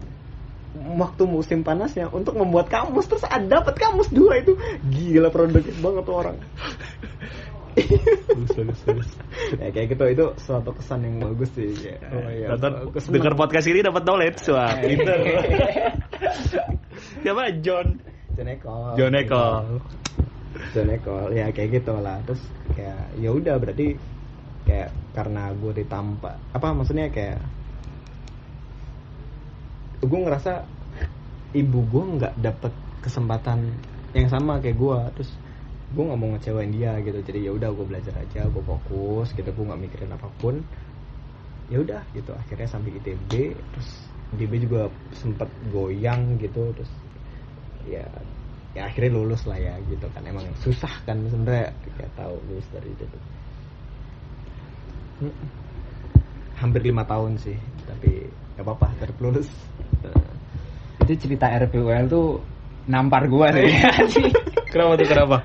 waktu 0.96 1.22
musim 1.28 1.60
panasnya 1.60 2.08
untuk 2.08 2.38
membuat 2.38 2.72
kamus 2.72 3.04
terus 3.10 3.24
ada 3.26 3.60
dapat 3.60 3.74
kamus 3.76 4.08
dua 4.14 4.38
itu. 4.38 4.54
Gila 4.90 5.28
produktif 5.34 5.74
banget 5.82 6.02
tuh 6.06 6.16
orang. 6.16 6.36
Bagus 7.72 8.52
bagus 8.52 8.80
bagus 8.84 9.08
ya, 9.56 9.72
kayak 9.72 9.96
gitu 9.96 10.04
itu 10.12 10.24
suatu 10.44 10.76
kesan 10.76 11.08
yang 11.08 11.24
bagus 11.24 11.48
sih 11.56 11.72
kayak, 11.72 12.04
oh, 12.12 12.28
iya, 12.28 12.48
seneng. 12.60 13.16
dengar 13.16 13.32
podcast 13.32 13.64
ini 13.64 13.80
dapat 13.80 14.04
knowledge 14.04 14.44
wah 14.52 14.76
pinter. 14.76 15.18
Siapa? 17.24 17.42
John. 17.64 17.96
John 18.36 18.48
Ecole 18.48 18.92
John 19.00 19.14
Ecole 19.16 19.80
John 20.76 20.88
Ecole 20.92 21.32
ya 21.32 21.48
kayak 21.48 21.80
gitu 21.80 21.92
lah. 21.96 22.20
Terus 22.28 22.42
kayak 22.76 23.00
ya 23.16 23.30
udah 23.32 23.56
berarti 23.56 23.96
kayak 24.62 24.90
karena 25.12 25.50
gue 25.52 25.72
ditampak 25.82 26.34
apa 26.54 26.66
maksudnya 26.70 27.10
kayak 27.10 27.42
gue 30.02 30.18
ngerasa 30.18 30.66
ibu 31.54 31.78
gue 31.86 32.04
nggak 32.18 32.34
dapet 32.42 32.72
kesempatan 33.02 33.70
yang 34.12 34.28
sama 34.28 34.58
kayak 34.58 34.78
gue 34.78 34.98
terus 35.18 35.30
gue 35.92 36.04
nggak 36.08 36.20
mau 36.20 36.32
ngecewain 36.32 36.72
dia 36.72 36.96
gitu. 37.04 37.20
Jadi 37.20 37.38
ya 37.46 37.52
udah 37.52 37.68
gue 37.70 37.84
belajar 37.84 38.14
aja 38.16 38.48
gue 38.48 38.64
fokus 38.64 39.28
gitu. 39.36 39.48
Gue 39.52 39.64
nggak 39.68 39.80
mikirin 39.88 40.10
apa 40.16 40.28
pun. 40.40 40.64
Ya 41.68 41.84
udah 41.84 42.00
gitu. 42.16 42.32
Akhirnya 42.32 42.68
sampai 42.68 42.96
ITB 42.96 43.52
terus 43.52 43.88
ITB 44.36 44.52
juga 44.64 44.88
sempet 45.12 45.48
goyang 45.68 46.40
gitu. 46.40 46.72
Terus 46.72 46.92
ya 47.84 48.04
ya 48.72 48.88
akhirnya 48.88 49.12
lulus 49.12 49.44
lah 49.44 49.60
ya 49.60 49.76
gitu 49.92 50.08
kan. 50.16 50.24
Emang 50.24 50.48
susah 50.64 50.92
kan 51.04 51.20
sebenarnya. 51.28 51.76
Kayak 52.00 52.12
tahu 52.16 52.34
lulus 52.48 52.66
dari 52.72 52.88
itu 52.88 53.04
hampir 56.58 56.80
lima 56.86 57.02
tahun 57.02 57.34
sih 57.38 57.58
tapi 57.86 58.26
gak 58.56 58.64
apa-apa 58.64 58.86
tetap 59.02 59.16
lulus. 59.18 59.48
Itu 61.02 61.12
cerita 61.18 61.50
RPUL 61.50 62.06
tuh 62.06 62.38
nampar 62.86 63.26
gua 63.26 63.50
sih. 63.50 63.66
Kenapa 64.72 64.96
tuh 64.96 65.06
kenapa? 65.06 65.36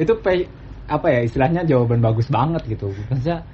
itu 0.00 0.12
pe- 0.24 0.48
apa 0.88 1.06
ya 1.12 1.20
istilahnya 1.28 1.62
jawaban 1.68 2.00
bagus 2.00 2.26
banget 2.32 2.64
gitu. 2.64 2.88
Maksudnya 3.12 3.44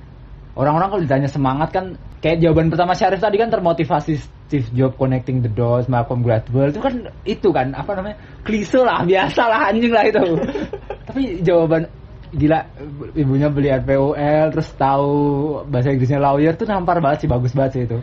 orang-orang 0.54 0.88
kalau 0.94 1.02
ditanya 1.02 1.28
semangat 1.28 1.68
kan 1.74 1.98
kayak 2.22 2.38
jawaban 2.38 2.70
pertama 2.70 2.94
Syarif 2.94 3.18
tadi 3.18 3.36
kan 3.36 3.50
termotivasi 3.50 4.14
Steve 4.46 4.70
Jobs 4.72 4.94
connecting 4.94 5.42
the 5.42 5.50
dots 5.50 5.90
Malcolm 5.90 6.22
Gladwell. 6.22 6.70
Itu 6.70 6.78
kan 6.78 7.10
itu 7.26 7.48
kan 7.50 7.74
apa 7.74 7.98
namanya 7.98 8.16
klise 8.46 8.78
lah 8.78 9.02
biasa 9.02 9.42
lah 9.42 9.60
anjing 9.74 9.90
lah 9.90 10.04
itu. 10.06 10.24
Tapi 11.10 11.22
jawaban 11.42 11.90
gila 12.36 12.58
ibunya 13.16 13.48
beli 13.48 13.72
RPUL 13.72 14.52
terus 14.52 14.68
tahu 14.76 15.10
bahasa 15.64 15.88
Inggrisnya 15.88 16.20
lawyer 16.20 16.52
tuh 16.52 16.68
nampar 16.68 17.00
banget 17.00 17.24
sih 17.24 17.28
bagus 17.28 17.56
banget 17.56 17.72
sih 17.72 17.82
itu 17.88 17.98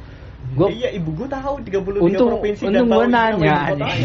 gue 0.53 0.67
iya 0.69 0.89
ibu 0.91 1.09
gue 1.13 1.25
tahu 1.25 1.61
33 1.65 2.01
Untung- 2.03 2.29
provinsi 2.29 2.61
untung 2.67 2.85
tahu 2.89 2.99
gua 2.99 3.05
ibu 3.05 3.13
nanya. 3.15 3.55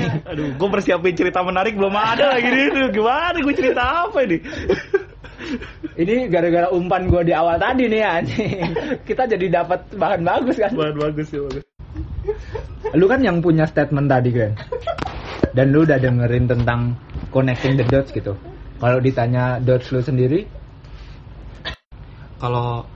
Aduh, 0.32 0.48
gue 0.54 0.68
persiapin 0.70 1.12
cerita 1.12 1.44
menarik 1.44 1.76
belum 1.76 1.92
ada 1.92 2.32
lagi 2.32 2.48
nih. 2.48 2.88
Gimana 2.88 3.36
gue 3.36 3.52
cerita 3.52 3.82
apa 4.08 4.18
ini? 4.24 4.38
ini 6.02 6.30
gara-gara 6.30 6.68
umpan 6.70 7.10
gue 7.10 7.22
di 7.26 7.34
awal 7.34 7.58
tadi 7.58 7.90
nih 7.90 8.02
anjing 8.02 8.70
kita 9.08 9.26
jadi 9.26 9.62
dapat 9.62 9.80
bahan 9.94 10.22
bagus 10.22 10.56
kan 10.56 10.70
Bahan 10.74 10.96
bagus 10.98 11.26
ya 11.30 11.40
bagus. 11.42 11.64
lu 12.94 13.04
kan 13.06 13.20
yang 13.20 13.38
punya 13.42 13.66
statement 13.66 14.08
tadi 14.08 14.30
kan 14.30 14.52
dan 15.52 15.66
lu 15.70 15.82
udah 15.82 15.98
dengerin 15.98 16.46
tentang 16.46 16.94
connecting 17.30 17.76
the 17.76 17.86
dots 17.86 18.10
gitu 18.10 18.34
kalau 18.78 18.98
ditanya 19.02 19.58
dots 19.62 19.90
lu 19.90 20.00
sendiri 20.02 20.46
Kalau 22.38 22.86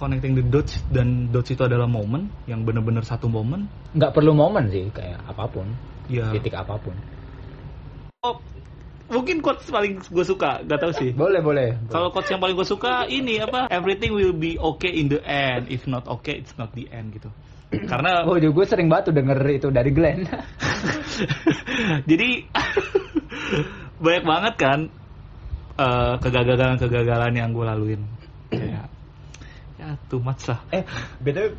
connecting 0.00 0.32
the 0.32 0.40
dots 0.40 0.80
dan 0.88 1.28
dots 1.28 1.52
itu 1.52 1.60
adalah 1.60 1.84
momen 1.84 2.32
yang 2.48 2.64
benar-benar 2.64 3.04
satu 3.04 3.28
momen, 3.28 3.68
nggak 3.92 4.16
perlu 4.16 4.32
momen 4.32 4.72
sih 4.72 4.88
kayak 4.96 5.20
apa 5.28 5.44
pun 5.44 5.68
ya. 6.08 6.32
titik 6.32 6.56
apa 6.56 6.80
pun 6.80 6.96
Oh, 8.24 8.40
mungkin 9.12 9.38
quotes 9.44 9.68
paling 9.70 10.02
gue 10.02 10.24
suka, 10.26 10.64
gak 10.66 10.82
tau 10.82 10.90
sih. 10.90 11.14
boleh 11.14 11.38
boleh 11.38 11.78
Kalau 11.92 12.10
quotes 12.10 12.26
yang 12.32 12.42
paling 12.42 12.56
gue 12.58 12.66
suka 12.66 13.06
ini 13.06 13.38
apa? 13.38 13.70
Everything 13.70 14.16
will 14.16 14.34
be 14.34 14.58
okay 14.58 14.90
in 14.90 15.06
the 15.06 15.22
end. 15.22 15.70
If 15.70 15.86
not 15.86 16.10
okay, 16.10 16.42
it's 16.42 16.56
not 16.58 16.74
the 16.74 16.90
end 16.90 17.14
gitu. 17.14 17.30
Karena 17.92 18.26
oh 18.26 18.34
gue 18.34 18.64
sering 18.66 18.90
banget 18.90 19.12
tuh 19.12 19.14
denger 19.14 19.38
itu 19.46 19.68
dari 19.70 19.90
Glenn 19.94 20.26
jadi 22.10 22.46
banyak 23.98 24.24
banget 24.24 24.54
kan 24.56 24.78
eh, 25.76 26.14
kegagalan-kegagalan 26.20 27.32
yang 27.32 27.50
gue 27.52 27.64
laluin. 27.64 28.02
Kayak 28.50 28.86
ya 29.76 29.92
too 30.08 30.24
much 30.24 30.48
lah. 30.48 30.56
eh 30.72 30.88
beda 31.20 31.52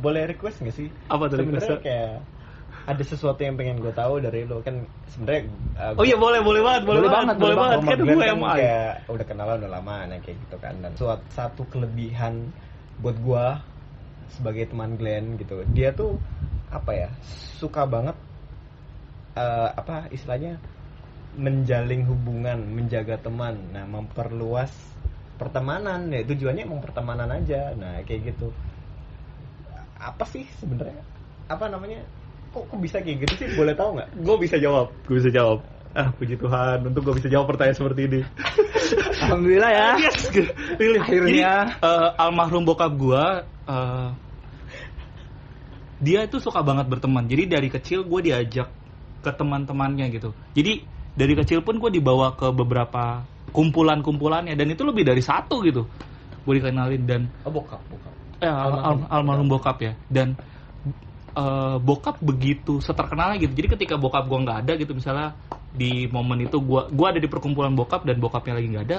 boleh 0.00 0.24
request 0.24 0.64
nggak 0.64 0.72
sih 0.72 0.88
Apa 1.12 1.28
tuh 1.28 1.44
requestnya? 1.44 1.76
kayak 1.84 2.24
ada 2.88 3.02
sesuatu 3.04 3.44
yang 3.44 3.60
pengen 3.60 3.76
gue 3.76 3.92
tahu 3.92 4.24
dari 4.24 4.48
lo 4.48 4.64
kan 4.64 4.88
sebenarnya 5.12 5.52
uh, 5.76 5.92
Oh 5.92 6.04
iya 6.08 6.16
boleh 6.16 6.40
boleh 6.40 6.64
banget 6.64 6.82
boleh, 6.88 7.04
Boleh 7.04 7.10
banget 7.12 7.26
banget, 7.28 7.42
boleh 7.44 7.56
banget 7.60 7.76
Sama 7.76 7.90
kan 7.92 7.98
gue 8.00 8.16
kan 8.16 8.36
MI. 8.40 8.48
kayak 8.56 8.92
udah 9.12 9.26
kenalan 9.28 9.56
udah 9.60 9.72
lama 9.76 9.96
nah 10.08 10.18
kayak 10.24 10.36
gitu 10.40 10.56
kan 10.56 10.74
dan 10.80 10.92
suatu 10.96 11.24
satu 11.28 11.62
kelebihan 11.68 12.34
buat 13.04 13.16
gua 13.20 13.60
sebagai 14.32 14.64
teman 14.72 14.96
Glenn 14.96 15.36
gitu 15.36 15.60
dia 15.76 15.92
tuh 15.92 16.16
apa 16.72 16.90
ya 16.96 17.08
suka 17.60 17.84
banget 17.84 18.16
eh, 19.36 19.68
apa 19.76 20.08
istilahnya 20.08 20.56
menjalin 21.38 22.02
hubungan 22.10 22.58
menjaga 22.66 23.16
teman 23.22 23.54
nah 23.70 23.86
memperluas 23.86 24.70
pertemanan 25.38 26.10
ya 26.10 26.26
tujuannya 26.26 26.66
emang 26.66 26.82
pertemanan 26.82 27.30
aja 27.30 27.72
nah 27.78 28.02
kayak 28.02 28.34
gitu 28.34 28.50
apa 29.98 30.26
sih 30.26 30.44
sebenarnya 30.58 31.02
apa 31.46 31.70
namanya 31.70 32.02
kok, 32.50 32.66
kok 32.66 32.78
bisa 32.82 32.98
kayak 32.98 33.24
gitu 33.24 33.34
sih 33.44 33.48
boleh 33.54 33.74
tahu 33.78 33.98
nggak 33.98 34.08
Gue 34.20 34.36
bisa 34.40 34.56
jawab, 34.58 34.92
gue 35.06 35.16
bisa 35.20 35.30
jawab. 35.32 35.62
Ah 35.96 36.12
puji 36.12 36.36
Tuhan, 36.36 36.84
untuk 36.84 37.00
gue 37.10 37.14
bisa 37.16 37.32
jawab 37.32 37.48
pertanyaan 37.48 37.78
seperti 37.80 38.00
ini. 38.06 38.20
alhamdulillah 39.24 39.72
ya 39.72 39.88
Yes, 39.98 40.20
really. 40.76 41.00
Akhirnya. 41.00 41.74
Jadi, 41.74 41.84
eh, 41.84 42.08
almarhum 42.20 42.62
bokap 42.68 42.92
gua 42.94 43.24
eh, 43.44 44.08
dia 45.98 46.24
itu 46.28 46.38
suka 46.38 46.62
banget 46.62 46.86
berteman. 46.86 47.26
Jadi 47.26 47.44
dari 47.50 47.68
kecil 47.72 48.06
gue 48.06 48.20
diajak 48.30 48.70
ke 49.24 49.30
teman-temannya 49.34 50.06
gitu. 50.14 50.30
Jadi 50.54 50.86
dari 51.18 51.34
kecil 51.34 51.66
pun 51.66 51.82
gue 51.82 51.90
dibawa 51.90 52.38
ke 52.38 52.54
beberapa 52.54 53.26
kumpulan-kumpulannya 53.50 54.54
dan 54.54 54.66
itu 54.70 54.86
lebih 54.86 55.02
dari 55.02 55.18
satu 55.18 55.58
gitu. 55.66 55.82
Gue 56.46 56.54
dikenalin 56.62 57.02
dan 57.04 57.22
oh 57.42 57.50
bokap 57.50 57.82
bokap 57.90 58.14
eh, 58.38 58.46
al- 58.46 58.78
Almarhum. 58.78 59.02
al- 59.02 59.08
almarhum 59.10 59.48
bokap 59.50 59.76
ya 59.82 59.92
dan 60.06 60.38
eh, 61.34 61.76
bokap 61.82 62.22
begitu 62.22 62.78
seterkenalnya 62.78 63.42
gitu. 63.42 63.52
Jadi 63.58 63.68
ketika 63.74 63.94
bokap 63.98 64.30
gua 64.30 64.38
nggak 64.46 64.58
ada 64.64 64.72
gitu 64.78 64.94
misalnya 64.94 65.34
di 65.74 66.06
momen 66.08 66.46
itu 66.46 66.62
gua 66.62 66.86
gua 66.88 67.10
ada 67.12 67.20
di 67.20 67.28
perkumpulan 67.28 67.74
bokap 67.74 68.06
dan 68.06 68.16
bokapnya 68.22 68.54
lagi 68.56 68.68
nggak 68.72 68.86
ada 68.88 68.98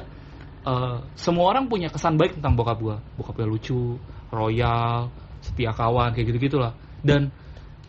eh, 0.67 0.97
semua 1.15 1.45
orang 1.55 1.71
punya 1.71 1.88
kesan 1.89 2.19
baik 2.19 2.38
tentang 2.38 2.53
bokap 2.60 2.77
gua. 2.84 2.97
Bokapnya 3.15 3.47
lucu, 3.47 3.95
royal, 4.29 5.10
setia 5.39 5.71
kawan 5.71 6.12
kayak 6.13 6.36
gitu 6.36 6.51
gitulah. 6.51 6.75
Dan 6.99 7.32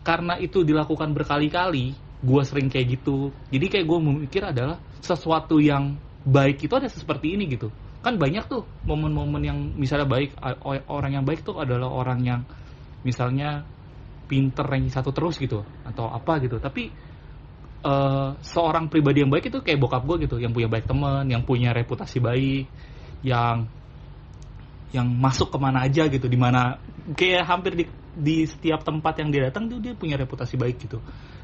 karena 0.01 0.39
itu 0.41 0.63
dilakukan 0.65 1.13
berkali-kali, 1.13 1.93
gua 2.21 2.45
sering 2.45 2.69
kayak 2.69 3.01
gitu. 3.01 3.33
Jadi 3.49 3.65
kayak 3.67 3.85
gua 3.89 3.99
memikir 4.01 4.45
adalah 4.45 4.77
sesuatu 5.01 5.57
yang 5.57 5.97
baik 6.21 6.61
itu 6.61 6.73
ada 6.77 6.87
seperti 6.87 7.33
ini 7.33 7.49
gitu. 7.49 7.73
Kan 8.01 8.17
banyak 8.17 8.45
tuh 8.49 8.65
momen-momen 8.85 9.41
yang 9.41 9.57
misalnya 9.77 10.09
baik 10.09 10.37
orang 10.89 11.21
yang 11.21 11.25
baik 11.25 11.45
tuh 11.45 11.61
adalah 11.61 11.89
orang 11.89 12.21
yang 12.25 12.41
misalnya 13.01 13.65
pinter 14.29 14.63
ranking 14.63 14.93
satu 14.93 15.11
terus 15.11 15.37
gitu 15.41 15.65
atau 15.85 16.09
apa 16.09 16.39
gitu. 16.41 16.57
Tapi 16.61 16.89
eh, 17.81 18.29
seorang 18.41 18.87
pribadi 18.87 19.25
yang 19.25 19.31
baik 19.33 19.49
itu 19.49 19.59
kayak 19.61 19.81
bokap 19.81 20.05
gue 20.05 20.29
gitu, 20.29 20.37
yang 20.37 20.53
punya 20.53 20.69
baik 20.69 20.85
teman, 20.85 21.25
yang 21.29 21.41
punya 21.45 21.73
reputasi 21.73 22.21
baik, 22.21 22.65
yang 23.25 23.69
yang 24.91 25.07
masuk 25.07 25.49
ke 25.49 25.57
mana 25.57 25.87
aja 25.87 26.05
gitu, 26.11 26.27
di 26.27 26.35
mana 26.35 26.77
kayak 27.15 27.43
hampir 27.47 27.73
di 27.79 27.85
di 28.11 28.43
setiap 28.43 28.83
tempat 28.83 29.23
yang 29.23 29.31
dia 29.31 29.47
datang 29.47 29.71
tuh 29.71 29.79
dia 29.79 29.95
punya 29.95 30.19
reputasi 30.19 30.59
baik 30.59 30.83
gitu. 30.83 30.99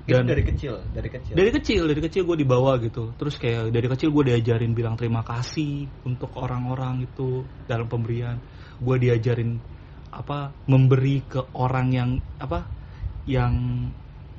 Itu 0.08 0.24
dari 0.24 0.43
kecil 0.48 0.74
dari 0.96 1.10
kecil 1.12 1.34
Dari 1.36 1.52
kecil, 1.52 1.82
dari 1.91 2.02
kecil 2.02 2.24
gue 2.24 2.38
dibawa 2.39 2.80
gitu. 2.80 3.12
Terus 3.20 3.36
kayak 3.36 3.76
dari 3.76 3.88
kecil 3.91 4.10
gue 4.15 4.24
diajarin 4.32 4.72
bilang 4.72 4.96
terima 4.96 5.20
kasih 5.20 5.84
untuk 6.08 6.32
orang-orang 6.39 7.04
itu 7.04 7.43
dalam 7.67 7.91
pemberian. 7.91 8.39
Gue 8.80 8.96
diajarin 9.04 9.60
apa 10.08 10.56
memberi 10.72 11.28
ke 11.28 11.52
orang 11.60 11.88
yang 11.91 12.10
apa 12.39 12.63
yang 13.28 13.54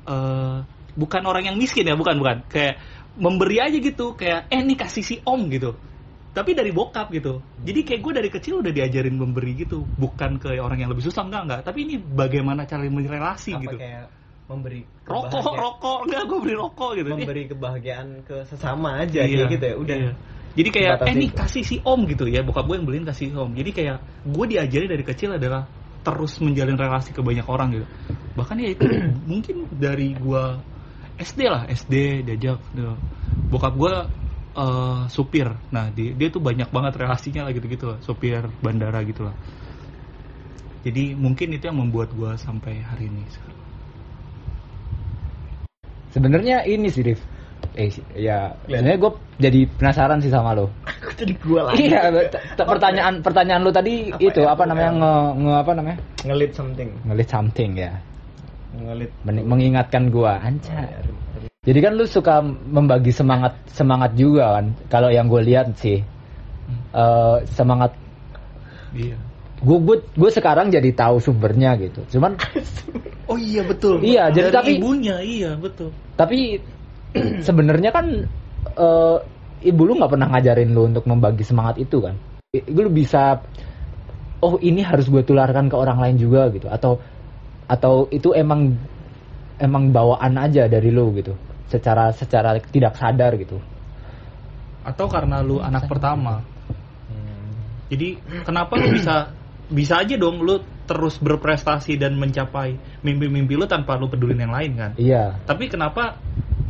eh, 0.09 0.57
bukan 0.97 1.23
orang 1.29 1.53
yang 1.53 1.57
miskin 1.61 1.85
ya, 1.85 1.93
bukan 1.93 2.17
bukan. 2.17 2.49
Kayak 2.49 2.81
memberi 3.21 3.61
aja 3.61 3.77
gitu, 3.77 4.17
kayak 4.17 4.49
eh 4.49 4.61
nih 4.65 4.77
kasih 4.77 5.05
si 5.05 5.15
om 5.21 5.45
gitu. 5.53 5.77
Tapi 6.33 6.57
dari 6.57 6.73
bokap 6.73 7.13
gitu. 7.13 7.45
Jadi 7.61 7.85
kayak 7.85 8.01
gue 8.01 8.13
dari 8.25 8.29
kecil 8.33 8.65
udah 8.65 8.73
diajarin 8.73 9.17
memberi 9.17 9.53
gitu, 9.53 9.85
bukan 9.85 10.41
ke 10.41 10.57
orang 10.57 10.81
yang 10.81 10.89
lebih 10.89 11.05
susah 11.05 11.29
enggak 11.29 11.41
enggak. 11.45 11.61
Tapi 11.61 11.79
ini 11.85 11.95
bagaimana 12.01 12.65
cara 12.65 12.85
relasi 12.85 13.53
apa 13.53 13.63
gitu. 13.69 13.77
kayak 13.77 14.18
memberi 14.49 14.81
Rokok, 15.09 15.53
rokok, 15.57 15.97
enggak 16.05 16.23
gue 16.29 16.39
beri 16.45 16.55
rokok 16.57 16.91
gitu. 17.01 17.09
Memberi 17.09 17.43
kebahagiaan 17.49 18.07
ke 18.29 18.45
sesama 18.45 19.01
aja 19.01 19.25
Iya, 19.25 19.49
gitu 19.49 19.65
ya 19.65 19.75
udah 19.77 19.95
iya. 19.97 20.13
Jadi 20.53 20.69
kayak 20.69 21.05
eh 21.05 21.15
nih 21.17 21.29
kasih 21.33 21.63
si 21.65 21.75
om 21.81 22.05
gitu 22.05 22.25
ya, 22.29 22.45
bokap 22.45 22.65
gue 22.69 22.75
yang 22.77 22.85
beliin 22.85 23.05
kasih 23.09 23.29
si 23.29 23.35
om. 23.37 23.49
Jadi 23.53 23.69
kayak 23.73 23.97
gue 24.25 24.45
diajari 24.49 24.85
dari 24.85 25.03
kecil 25.05 25.37
adalah 25.37 25.65
terus 26.05 26.37
menjalin 26.41 26.77
relasi 26.77 27.09
ke 27.13 27.21
banyak 27.25 27.45
orang 27.45 27.69
gitu. 27.73 27.85
Bahkan 28.37 28.55
ya 28.61 28.69
itu 28.73 28.85
mungkin 29.31 29.55
dari 29.77 30.13
gue 30.13 30.43
SD 31.21 31.41
lah, 31.49 31.65
SD 31.69 32.25
diajak 32.25 32.61
gitu. 32.73 32.93
bokap 33.49 33.73
gue 33.77 33.93
eh, 34.57 35.01
supir. 35.09 35.49
Nah, 35.73 35.89
dia, 35.93 36.13
dia 36.13 36.27
tuh 36.29 36.41
banyak 36.41 36.69
banget 36.69 36.93
relasinya 36.97 37.49
lah 37.49 37.51
gitu-gitu, 37.53 37.85
lah. 37.95 37.99
supir 38.05 38.45
bandara 38.61 39.01
gitu 39.05 39.25
lah. 39.25 39.33
Jadi 40.85 41.11
mungkin 41.17 41.53
itu 41.53 41.65
yang 41.65 41.77
membuat 41.77 42.13
gue 42.13 42.31
sampai 42.39 42.79
hari 42.81 43.09
ini. 43.09 43.25
Sebenarnya 46.09 46.65
ini 46.65 46.87
sih 46.89 47.03
Rif 47.03 47.21
eh 47.75 47.91
ya 48.15 48.55
sebenarnya 48.65 48.97
gue 48.97 49.11
jadi 49.39 49.59
penasaran 49.79 50.19
sih 50.19 50.31
sama 50.31 50.51
lo. 50.51 50.67
Jadi 51.15 51.35
gua 51.43 51.71
lagi. 51.71 51.87
Iya 51.91 52.27
pertanyaan 52.59 53.23
pertanyaan 53.23 53.61
lo 53.63 53.71
tadi 53.71 54.11
Apa 54.11 54.19
itu 54.19 54.41
ya, 54.43 54.51
apa 54.51 54.63
namanya 54.67 54.91
nge, 54.95 55.13
nge 55.39 55.53
apa 55.55 55.71
namanya? 55.75 55.97
Ngelit 56.27 56.51
something. 56.55 56.89
Ngelit 57.07 57.27
something 57.27 57.71
ya. 57.75 57.91
Ngelit. 58.75 59.11
Men- 59.23 59.47
mengingatkan 59.47 60.07
gua 60.11 60.39
Oh, 60.39 60.47
anca 60.47 60.75
ya, 60.87 60.99
ri- 61.03 61.17
jadi 61.67 61.79
kan 61.83 61.93
lu 61.99 62.07
suka 62.07 62.39
membagi 62.43 63.11
semangat 63.11 63.53
semangat 63.67 64.15
juga 64.15 64.59
kan? 64.59 64.65
Kalau 64.87 65.11
yang 65.11 65.27
gue 65.27 65.43
lihat 65.43 65.75
sih 65.75 65.99
eh, 66.95 67.37
semangat 67.51 67.91
Iya. 68.89 69.15
Gue 69.59 69.77
gue 69.83 69.97
gue 70.15 70.29
sekarang 70.31 70.71
jadi 70.71 70.89
tahu 70.95 71.19
sumbernya 71.19 71.75
gitu. 71.77 72.03
Cuman 72.17 72.35
Oh 73.29 73.37
iya 73.37 73.61
betul. 73.61 74.01
Iya, 74.01 74.33
jadi 74.33 74.49
Dari 74.49 74.57
tapi- 74.57 74.77
ibunya 74.81 75.15
iya 75.21 75.53
betul. 75.53 75.93
tapi 76.17 76.57
sebenarnya 77.47 77.93
kan 77.93 78.05
eh, 78.73 79.17
ibu 79.69 79.81
lu 79.85 79.99
nggak 80.01 80.11
pernah 80.17 80.27
ngajarin 80.33 80.73
lu 80.73 80.89
untuk 80.89 81.05
membagi 81.05 81.45
semangat 81.45 81.77
itu 81.77 82.01
kan? 82.01 82.17
I- 82.57 82.65
lu 82.73 82.89
bisa 82.89 83.37
oh 84.41 84.57
ini 84.57 84.81
harus 84.81 85.05
gue 85.11 85.21
tularkan 85.21 85.69
ke 85.69 85.75
orang 85.77 86.01
lain 86.01 86.17
juga 86.17 86.49
gitu. 86.49 86.65
Atau 86.71 86.97
atau 87.69 88.09
itu 88.09 88.33
emang 88.33 88.73
emang 89.61 89.93
bawaan 89.93 90.33
aja 90.41 90.65
dari 90.65 90.89
lo 90.89 91.13
gitu. 91.13 91.37
Secara 91.69 92.09
secara 92.15 92.57
tidak 92.57 92.97
sadar 92.97 93.37
gitu. 93.37 93.61
Atau 94.81 95.05
karena 95.05 95.43
lu 95.45 95.61
anak 95.61 95.85
pertama. 95.85 96.41
Hmm. 97.05 97.53
jadi 97.93 98.17
kenapa 98.41 98.73
lu 98.77 98.89
bisa 98.97 99.29
bisa 99.69 100.01
aja 100.01 100.17
dong 100.17 100.41
lu 100.41 100.57
terus 100.89 101.21
berprestasi 101.21 102.01
dan 102.01 102.17
mencapai 102.17 102.73
mimpi-mimpi 103.05 103.53
lu 103.53 103.69
tanpa 103.69 103.93
lu 104.01 104.09
pedulin 104.09 104.41
yang 104.41 104.53
lain 104.53 104.71
kan? 104.73 104.91
Iya. 104.97 105.37
Tapi 105.45 105.69
kenapa 105.69 106.17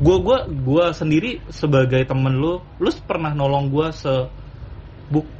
gua 0.03 0.17
gua 0.19 0.37
gua 0.47 0.85
sendiri 0.91 1.39
sebagai 1.47 2.03
temen 2.03 2.35
lu 2.35 2.59
lu 2.79 2.89
pernah 3.07 3.31
nolong 3.31 3.71
gua 3.71 3.95
se 3.95 4.11
buk- 5.07 5.31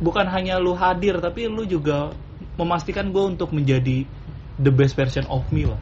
bukan 0.00 0.24
hanya 0.32 0.56
lu 0.56 0.72
hadir 0.72 1.20
tapi 1.20 1.44
lu 1.44 1.68
juga 1.68 2.16
memastikan 2.56 3.12
gua 3.12 3.28
untuk 3.28 3.52
menjadi 3.52 4.08
the 4.56 4.72
best 4.72 4.96
version 4.96 5.28
of 5.28 5.44
me 5.52 5.68
lah. 5.68 5.80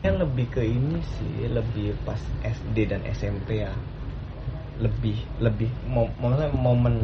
Ya 0.00 0.14
lebih 0.14 0.48
ke 0.48 0.62
ini 0.64 1.04
sih, 1.18 1.50
lebih 1.52 1.92
pas 2.08 2.20
SD 2.40 2.88
dan 2.88 3.04
SMP 3.12 3.68
ya. 3.68 3.72
Lebih 4.80 5.20
lebih 5.42 5.68
mom 5.90 6.08
maksudnya 6.22 6.48
momen 6.54 7.02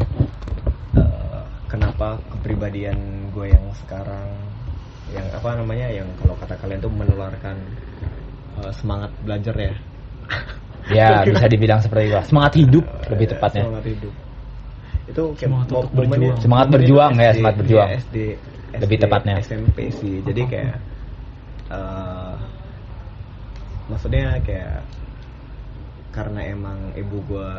kenapa 1.75 2.09
kepribadian 2.31 2.97
gue 3.35 3.51
yang 3.51 3.67
sekarang 3.83 4.31
yang 5.11 5.27
apa 5.31 5.59
namanya 5.59 5.91
yang 5.91 6.07
kalau 6.17 6.39
kata 6.39 6.55
kalian 6.57 6.79
tuh 6.79 6.89
menularkan 6.89 7.57
eh, 8.63 8.73
semangat 8.73 9.11
belajar 9.21 9.55
ya. 9.59 9.75
ya 10.89 11.09
bisa 11.27 11.47
dibilang 11.47 11.83
seperti 11.83 12.09
itu 12.09 12.19
semangat 12.25 12.53
hidup 12.55 12.85
lebih 13.11 13.27
Eh, 13.27 13.31
tepatnya 13.35 13.63
Semangat 13.67 13.87
hidup. 13.87 14.15
Itu 15.05 15.23
kayak 15.35 15.51
Semangat 15.51 15.69
momennya- 15.69 16.09
berjuang. 16.09 16.39
Semangat 16.41 16.69
berjuang 16.71 17.13
ya, 17.15 17.29
SD, 17.29 17.37
semangat 17.37 17.57
berjuang. 17.61 17.89
iya, 17.91 17.99
SD, 18.01 18.17
Lebih 18.75 18.97
SD, 18.97 19.03
tepatnya. 19.05 19.35
SMP 19.43 19.79
sih. 19.93 20.15
Jadi 20.23 20.43
kayak 20.47 20.77
eh, 21.69 22.35
maksudnya 23.85 24.25
kayak 24.41 24.81
karena 26.09 26.41
emang 26.47 26.79
ibu 26.95 27.19
gua 27.27 27.59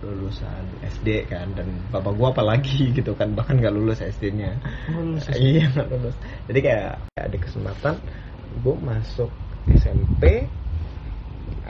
lulusan 0.00 0.64
SD 0.80 1.28
kan 1.28 1.52
dan 1.52 1.68
bapak 1.92 2.12
gua 2.16 2.32
apalagi 2.32 2.88
gitu 2.96 3.12
kan 3.12 3.36
bahkan 3.36 3.60
nggak 3.60 3.74
lulus 3.74 4.00
SD-nya 4.00 4.56
iya 5.36 5.68
nggak 5.68 5.88
lulus. 5.92 6.16
Jadi 6.48 6.60
kayak 6.64 6.92
ada 7.16 7.36
kesempatan 7.36 7.94
gue 8.60 8.76
masuk 8.82 9.30
SMP 9.78 10.48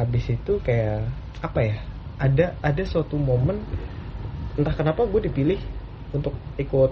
abis 0.01 0.25
itu 0.33 0.53
kayak 0.65 1.11
apa 1.45 1.61
ya 1.61 1.77
ada 2.17 2.47
ada 2.65 2.83
suatu 2.89 3.21
momen 3.21 3.61
entah 4.57 4.73
kenapa 4.73 5.05
gue 5.05 5.29
dipilih 5.29 5.61
untuk 6.15 6.35
ikut 6.57 6.91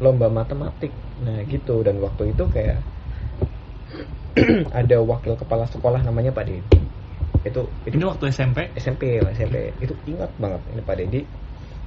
lomba 0.00 0.28
matematik. 0.32 0.92
Nah 1.22 1.44
gitu. 1.46 1.84
Dan 1.84 2.00
waktu 2.00 2.32
itu 2.32 2.44
kayak 2.48 2.78
ada 4.80 4.96
wakil 5.02 5.34
kepala 5.36 5.66
sekolah 5.68 6.00
namanya 6.02 6.32
Pak 6.32 6.44
Dedi 6.46 6.80
itu 7.40 7.62
itu 7.88 7.94
ini 7.96 8.04
waktu 8.04 8.28
SMP 8.28 8.68
SMP 8.76 9.16
lah, 9.20 9.32
SMP 9.32 9.72
itu 9.80 9.96
ingat 10.04 10.28
banget 10.36 10.60
ini 10.76 10.82
Pak 10.84 10.96
Dedi 11.00 11.20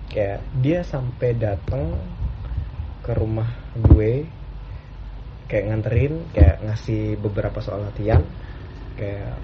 kayak 0.10 0.42
dia 0.62 0.80
sampai 0.86 1.34
datang 1.38 1.94
ke 3.04 3.12
rumah 3.12 3.50
gue 3.76 4.24
kayak 5.52 5.70
nganterin 5.70 6.14
kayak 6.32 6.64
ngasih 6.66 7.20
beberapa 7.20 7.60
soal 7.60 7.86
latihan. 7.86 8.24
Kayak 8.98 9.38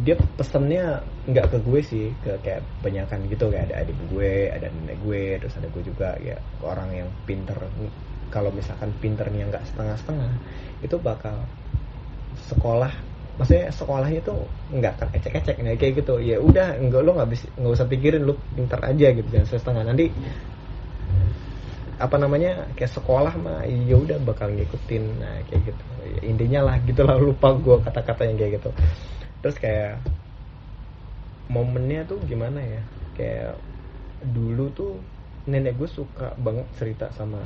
dia 0.00 0.16
pesennya 0.40 1.04
nggak 1.28 1.46
ke 1.52 1.58
gue 1.60 1.80
sih 1.84 2.06
ke 2.24 2.32
kayak 2.40 2.64
banyakan 2.80 3.28
gitu. 3.28 3.52
Kayak 3.52 3.70
ada 3.70 3.76
adik 3.84 3.98
gue 4.10 4.32
ada 4.50 4.66
nenek 4.72 4.98
gue 5.04 5.22
terus 5.38 5.54
ada 5.60 5.68
gue 5.68 5.82
juga 5.84 6.16
ya 6.18 6.34
ke 6.40 6.64
orang 6.64 6.90
yang 6.90 7.08
pinter. 7.28 7.54
Kalau 8.32 8.50
misalkan 8.50 8.90
pinternya 8.98 9.46
nggak 9.46 9.62
setengah-setengah 9.70 10.32
itu 10.82 10.96
bakal 10.98 11.36
sekolah 12.50 12.90
maksudnya 13.34 13.66
sekolahnya 13.74 14.20
tuh 14.22 14.46
nggak 14.70 14.92
akan 14.94 15.08
ecek-ecek 15.18 15.56
nah 15.62 15.74
kayak 15.74 15.92
gitu. 16.04 16.14
Ya 16.22 16.38
udah 16.38 16.78
enggak 16.78 17.02
lo 17.02 17.18
nggak 17.18 17.30
bisa 17.30 17.46
nggak 17.58 17.74
usah 17.74 17.86
pikirin 17.90 18.22
lu 18.22 18.34
pintar 18.54 18.80
aja 18.82 19.06
gitu 19.10 19.28
jangan 19.28 19.48
setengah. 19.48 19.82
Nanti 19.86 20.06
apa 21.94 22.16
namanya 22.18 22.74
kayak 22.74 22.90
sekolah 22.90 23.34
mah 23.38 23.62
ya 23.70 23.94
udah 23.94 24.18
bakal 24.22 24.50
ngikutin 24.50 25.04
nah 25.18 25.36
kayak 25.46 25.74
gitu. 25.74 25.84
Ya, 26.02 26.20
intinya 26.26 26.60
lah 26.66 26.76
gitu 26.82 27.02
lah 27.06 27.16
lupa 27.18 27.54
gue 27.54 27.76
kata-kata 27.82 28.26
yang 28.26 28.36
kayak 28.38 28.52
gitu. 28.62 28.70
Terus 29.42 29.56
kayak 29.58 30.02
momennya 31.50 32.06
tuh 32.06 32.18
gimana 32.26 32.60
ya? 32.62 32.82
Kayak 33.14 33.62
dulu 34.24 34.74
tuh 34.74 34.92
nenek 35.46 35.76
gue 35.76 35.90
suka 35.90 36.32
banget 36.40 36.66
cerita 36.74 37.12
sama 37.12 37.44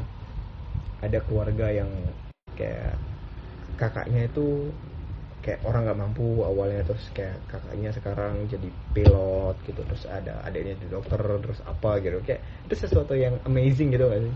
ada 1.03 1.19
keluarga 1.23 1.71
yang 1.71 1.91
kayak 2.55 2.99
kakaknya 3.79 4.27
itu 4.27 4.75
kayak 5.49 5.65
orang 5.65 5.89
nggak 5.89 5.97
mampu 6.05 6.45
awalnya 6.45 6.85
terus 6.85 7.09
kayak 7.17 7.41
kakaknya 7.49 7.89
sekarang 7.89 8.45
jadi 8.53 8.69
pilot 8.93 9.57
gitu 9.65 9.81
terus 9.81 10.05
ada 10.05 10.45
adiknya 10.45 10.77
jadi 10.77 10.93
dokter 10.93 11.17
terus 11.41 11.65
apa 11.65 12.05
gitu. 12.05 12.21
Kayak 12.21 12.45
itu 12.69 12.75
sesuatu 12.85 13.17
yang 13.17 13.41
amazing 13.49 13.89
gitu 13.89 14.13
kan 14.13 14.29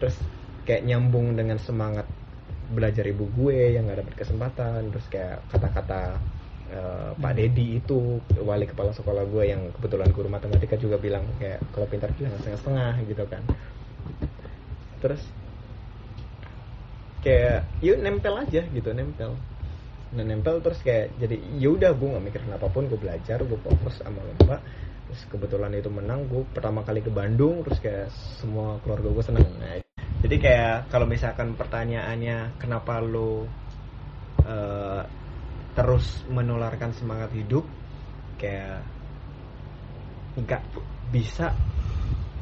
terus 0.00 0.16
kayak 0.64 0.88
nyambung 0.88 1.36
dengan 1.36 1.60
semangat 1.60 2.08
belajar 2.72 3.04
ibu 3.04 3.28
gue 3.36 3.76
yang 3.76 3.84
nggak 3.84 4.08
dapet 4.08 4.14
kesempatan 4.24 4.88
terus 4.88 5.04
kayak 5.12 5.44
kata-kata 5.52 6.16
eh, 6.72 7.10
Pak 7.12 7.32
Dedi 7.36 7.76
itu 7.76 8.16
wali 8.40 8.64
kepala 8.64 8.96
sekolah 8.96 9.28
gue 9.28 9.44
yang 9.44 9.68
kebetulan 9.76 10.08
guru 10.16 10.32
matematika 10.32 10.80
juga 10.80 10.96
bilang 10.96 11.28
kayak 11.36 11.60
kalau 11.76 11.84
pintar 11.92 12.08
jangan 12.16 12.40
setengah-setengah 12.40 12.92
gitu 13.04 13.24
kan. 13.28 13.42
Terus 15.04 15.20
kayak 17.20 17.68
yuk 17.84 18.00
nempel 18.00 18.40
aja 18.40 18.64
gitu 18.64 18.88
nempel 18.96 19.36
nah 20.14 20.22
nempel 20.22 20.62
terus 20.62 20.78
kayak 20.78 21.18
jadi 21.18 21.36
ya 21.58 21.74
udah 21.74 21.90
gue 21.90 22.06
nggak 22.06 22.24
mikirin 22.30 22.54
apa 22.54 22.70
pun 22.70 22.86
gue 22.86 22.98
belajar 22.98 23.42
gue 23.42 23.58
fokus 23.58 23.98
sama 23.98 24.22
lomba. 24.22 24.62
Terus 25.10 25.22
kebetulan 25.28 25.74
itu 25.76 25.90
menang 25.92 26.26
gue 26.30 26.46
pertama 26.54 26.80
kali 26.86 27.04
ke 27.04 27.10
Bandung 27.10 27.66
terus 27.66 27.78
kayak 27.82 28.08
semua 28.40 28.78
keluarga 28.86 29.10
gue 29.10 29.24
seneng. 29.26 29.48
Nah, 29.58 29.82
jadi 30.24 30.36
kayak 30.40 30.76
kalau 30.88 31.04
misalkan 31.04 31.58
pertanyaannya 31.58 32.56
kenapa 32.56 33.02
lo 33.02 33.44
eh, 34.46 35.02
terus 35.74 36.22
menularkan 36.30 36.94
semangat 36.94 37.34
hidup 37.34 37.66
kayak 38.38 38.80
nggak 40.38 40.62
bisa. 41.10 41.50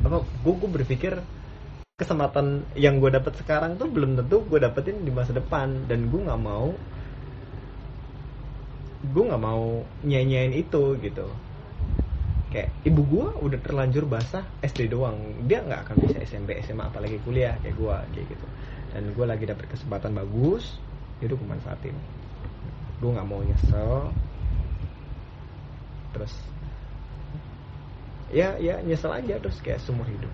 Apa 0.05 0.21
gue 0.21 0.55
gue 0.61 0.71
berpikir 0.71 1.13
kesempatan 1.97 2.67
yang 2.75 2.99
gue 2.99 3.11
dapat 3.13 3.37
sekarang 3.39 3.79
tuh 3.79 3.87
belum 3.89 4.19
tentu 4.19 4.45
gue 4.47 4.61
dapetin 4.61 5.03
di 5.03 5.11
masa 5.11 5.35
depan. 5.35 5.89
Dan 5.91 6.13
gue 6.13 6.21
nggak 6.21 6.43
mau 6.43 6.71
gue 9.13 9.23
nggak 9.29 9.43
mau 9.43 9.85
nyanyain 10.03 10.53
itu 10.57 10.97
gitu. 10.99 11.29
Kayak 12.53 12.69
ibu 12.85 13.01
gue 13.09 13.27
udah 13.45 13.59
terlanjur 13.61 14.05
basah 14.09 14.45
SD 14.65 14.93
doang. 14.93 15.17
Dia 15.49 15.65
nggak 15.65 15.89
akan 15.89 15.97
bisa 16.05 16.21
SMP 16.25 16.61
SMA 16.65 16.89
apalagi 16.89 17.21
kuliah 17.25 17.57
kayak 17.61 17.77
gue 17.77 17.97
kayak 18.17 18.27
gitu. 18.33 18.47
Dan 18.93 19.13
gue 19.13 19.25
lagi 19.25 19.45
dapet 19.49 19.69
kesempatan 19.69 20.13
bagus 20.17 20.77
itu 21.23 21.39
gue 21.39 21.49
manfaatin 21.49 21.95
gue 23.03 23.11
nggak 23.11 23.29
mau 23.29 23.43
nyesel. 23.43 24.15
Terus 26.13 26.35
ya 28.33 28.57
ya 28.57 28.81
nyesel 28.81 29.13
aja 29.13 29.37
terus 29.37 29.61
kayak 29.61 29.83
seumur 29.85 30.09
hidup 30.09 30.33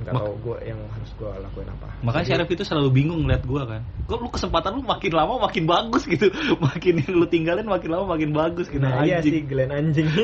nggak 0.00 0.14
Mak- 0.16 0.24
tahu 0.24 0.34
gue 0.40 0.56
yang 0.64 0.80
harus 0.88 1.10
gue 1.14 1.28
lakuin 1.28 1.68
apa 1.68 1.86
Makanya 2.00 2.24
Jadi- 2.24 2.30
Syarif 2.32 2.48
itu 2.56 2.64
selalu 2.64 2.88
bingung 2.90 3.20
ngeliat 3.24 3.44
gua 3.44 3.62
kan. 3.68 3.84
Kok 4.08 4.18
lu 4.18 4.28
kesempatan 4.32 4.72
lu 4.72 4.82
makin 4.82 5.12
lama 5.12 5.36
makin 5.36 5.64
bagus 5.68 6.08
gitu. 6.08 6.32
Makin 6.64 7.04
yang 7.04 7.12
lu 7.12 7.26
tinggalin 7.28 7.68
makin 7.68 7.92
lama 7.92 8.16
makin 8.16 8.32
bagus 8.32 8.72
gitu. 8.72 8.80
nah 8.80 9.04
iya 9.04 9.20
sih 9.20 9.44
Glenn 9.44 9.68
anjing 9.68 10.08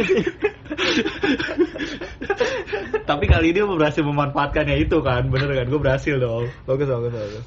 Tapi 3.07 3.25
kali 3.29 3.55
ini 3.55 3.61
gua 3.63 3.77
berhasil 3.79 4.03
memanfaatkannya 4.03 4.77
itu 4.83 4.99
kan. 5.05 5.29
Bener 5.31 5.53
kan? 5.53 5.67
Gue 5.69 5.81
berhasil 5.81 6.17
dong. 6.19 6.49
bagus 6.65 6.89
bagus 6.89 7.13
bagus. 7.13 7.45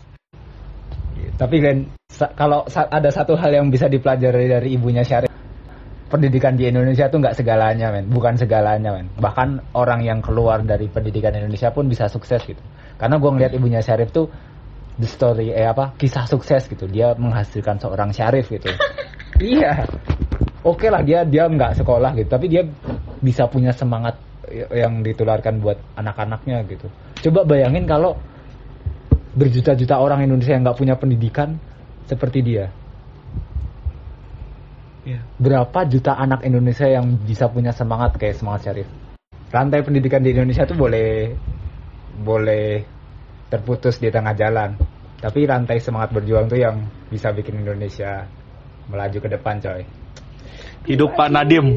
Tapi 1.35 1.55
Glenn, 1.59 1.79
sa- 2.07 2.31
kalau 2.31 2.63
sa- 2.67 2.87
ada 2.87 3.07
satu 3.09 3.35
hal 3.35 3.51
yang 3.51 3.67
bisa 3.71 3.87
dipelajari 3.87 4.45
dari 4.47 4.75
ibunya 4.75 5.03
Syarif, 5.03 5.28
pendidikan 6.09 6.57
di 6.57 6.65
Indonesia 6.67 7.07
tuh 7.07 7.21
nggak 7.21 7.37
segalanya, 7.37 7.93
men. 7.93 8.09
Bukan 8.09 8.35
segalanya, 8.35 8.97
men. 8.97 9.07
Bahkan 9.15 9.77
orang 9.77 10.01
yang 10.01 10.19
keluar 10.19 10.65
dari 10.65 10.89
pendidikan 10.89 11.31
Indonesia 11.37 11.69
pun 11.69 11.85
bisa 11.85 12.09
sukses 12.09 12.41
gitu. 12.43 12.59
Karena 12.97 13.21
gue 13.21 13.29
ngeliat 13.29 13.53
ibunya 13.53 13.79
Syarif 13.79 14.09
tuh 14.09 14.27
the 14.97 15.07
story, 15.07 15.53
eh 15.53 15.69
apa, 15.69 15.95
kisah 15.95 16.25
sukses 16.25 16.65
gitu. 16.65 16.89
Dia 16.89 17.13
menghasilkan 17.13 17.77
seorang 17.77 18.09
Syarif 18.11 18.49
gitu. 18.49 18.67
iya. 19.53 19.85
Oke 20.65 20.91
lah 20.91 21.05
dia 21.05 21.23
dia 21.23 21.47
nggak 21.47 21.79
sekolah 21.79 22.11
gitu, 22.19 22.27
tapi 22.27 22.51
dia 22.51 22.67
bisa 23.23 23.47
punya 23.47 23.71
semangat 23.71 24.19
yang 24.73 25.05
ditularkan 25.05 25.61
buat 25.63 25.77
anak-anaknya 25.95 26.67
gitu. 26.67 26.87
Coba 27.29 27.47
bayangin 27.47 27.85
kalau 27.87 28.17
berjuta-juta 29.37 29.95
orang 30.01 30.25
Indonesia 30.25 30.57
yang 30.57 30.65
nggak 30.65 30.79
punya 30.79 30.95
pendidikan 30.97 31.55
seperti 32.09 32.41
dia. 32.41 32.73
Iya. 35.07 35.19
Berapa 35.39 35.87
juta 35.87 36.15
anak 36.19 36.43
Indonesia 36.43 36.87
yang 36.87 37.15
bisa 37.23 37.47
punya 37.47 37.71
semangat 37.71 38.19
kayak 38.19 38.35
semangat 38.35 38.69
Syarif? 38.69 38.87
Rantai 39.49 39.81
pendidikan 39.81 40.21
di 40.21 40.35
Indonesia 40.35 40.67
tuh 40.67 40.77
boleh 40.77 41.33
boleh 42.19 42.83
terputus 43.49 43.97
di 43.97 44.11
tengah 44.11 44.35
jalan. 44.35 44.75
Tapi 45.19 45.43
rantai 45.43 45.83
semangat 45.83 46.15
berjuang 46.15 46.47
tuh 46.47 46.59
yang 46.59 46.79
bisa 47.11 47.31
bikin 47.35 47.63
Indonesia 47.63 48.23
melaju 48.87 49.17
ke 49.19 49.29
depan, 49.35 49.59
coy. 49.59 49.83
Hidup 50.87 51.11
Pak 51.15 51.29
Nadim. 51.31 51.75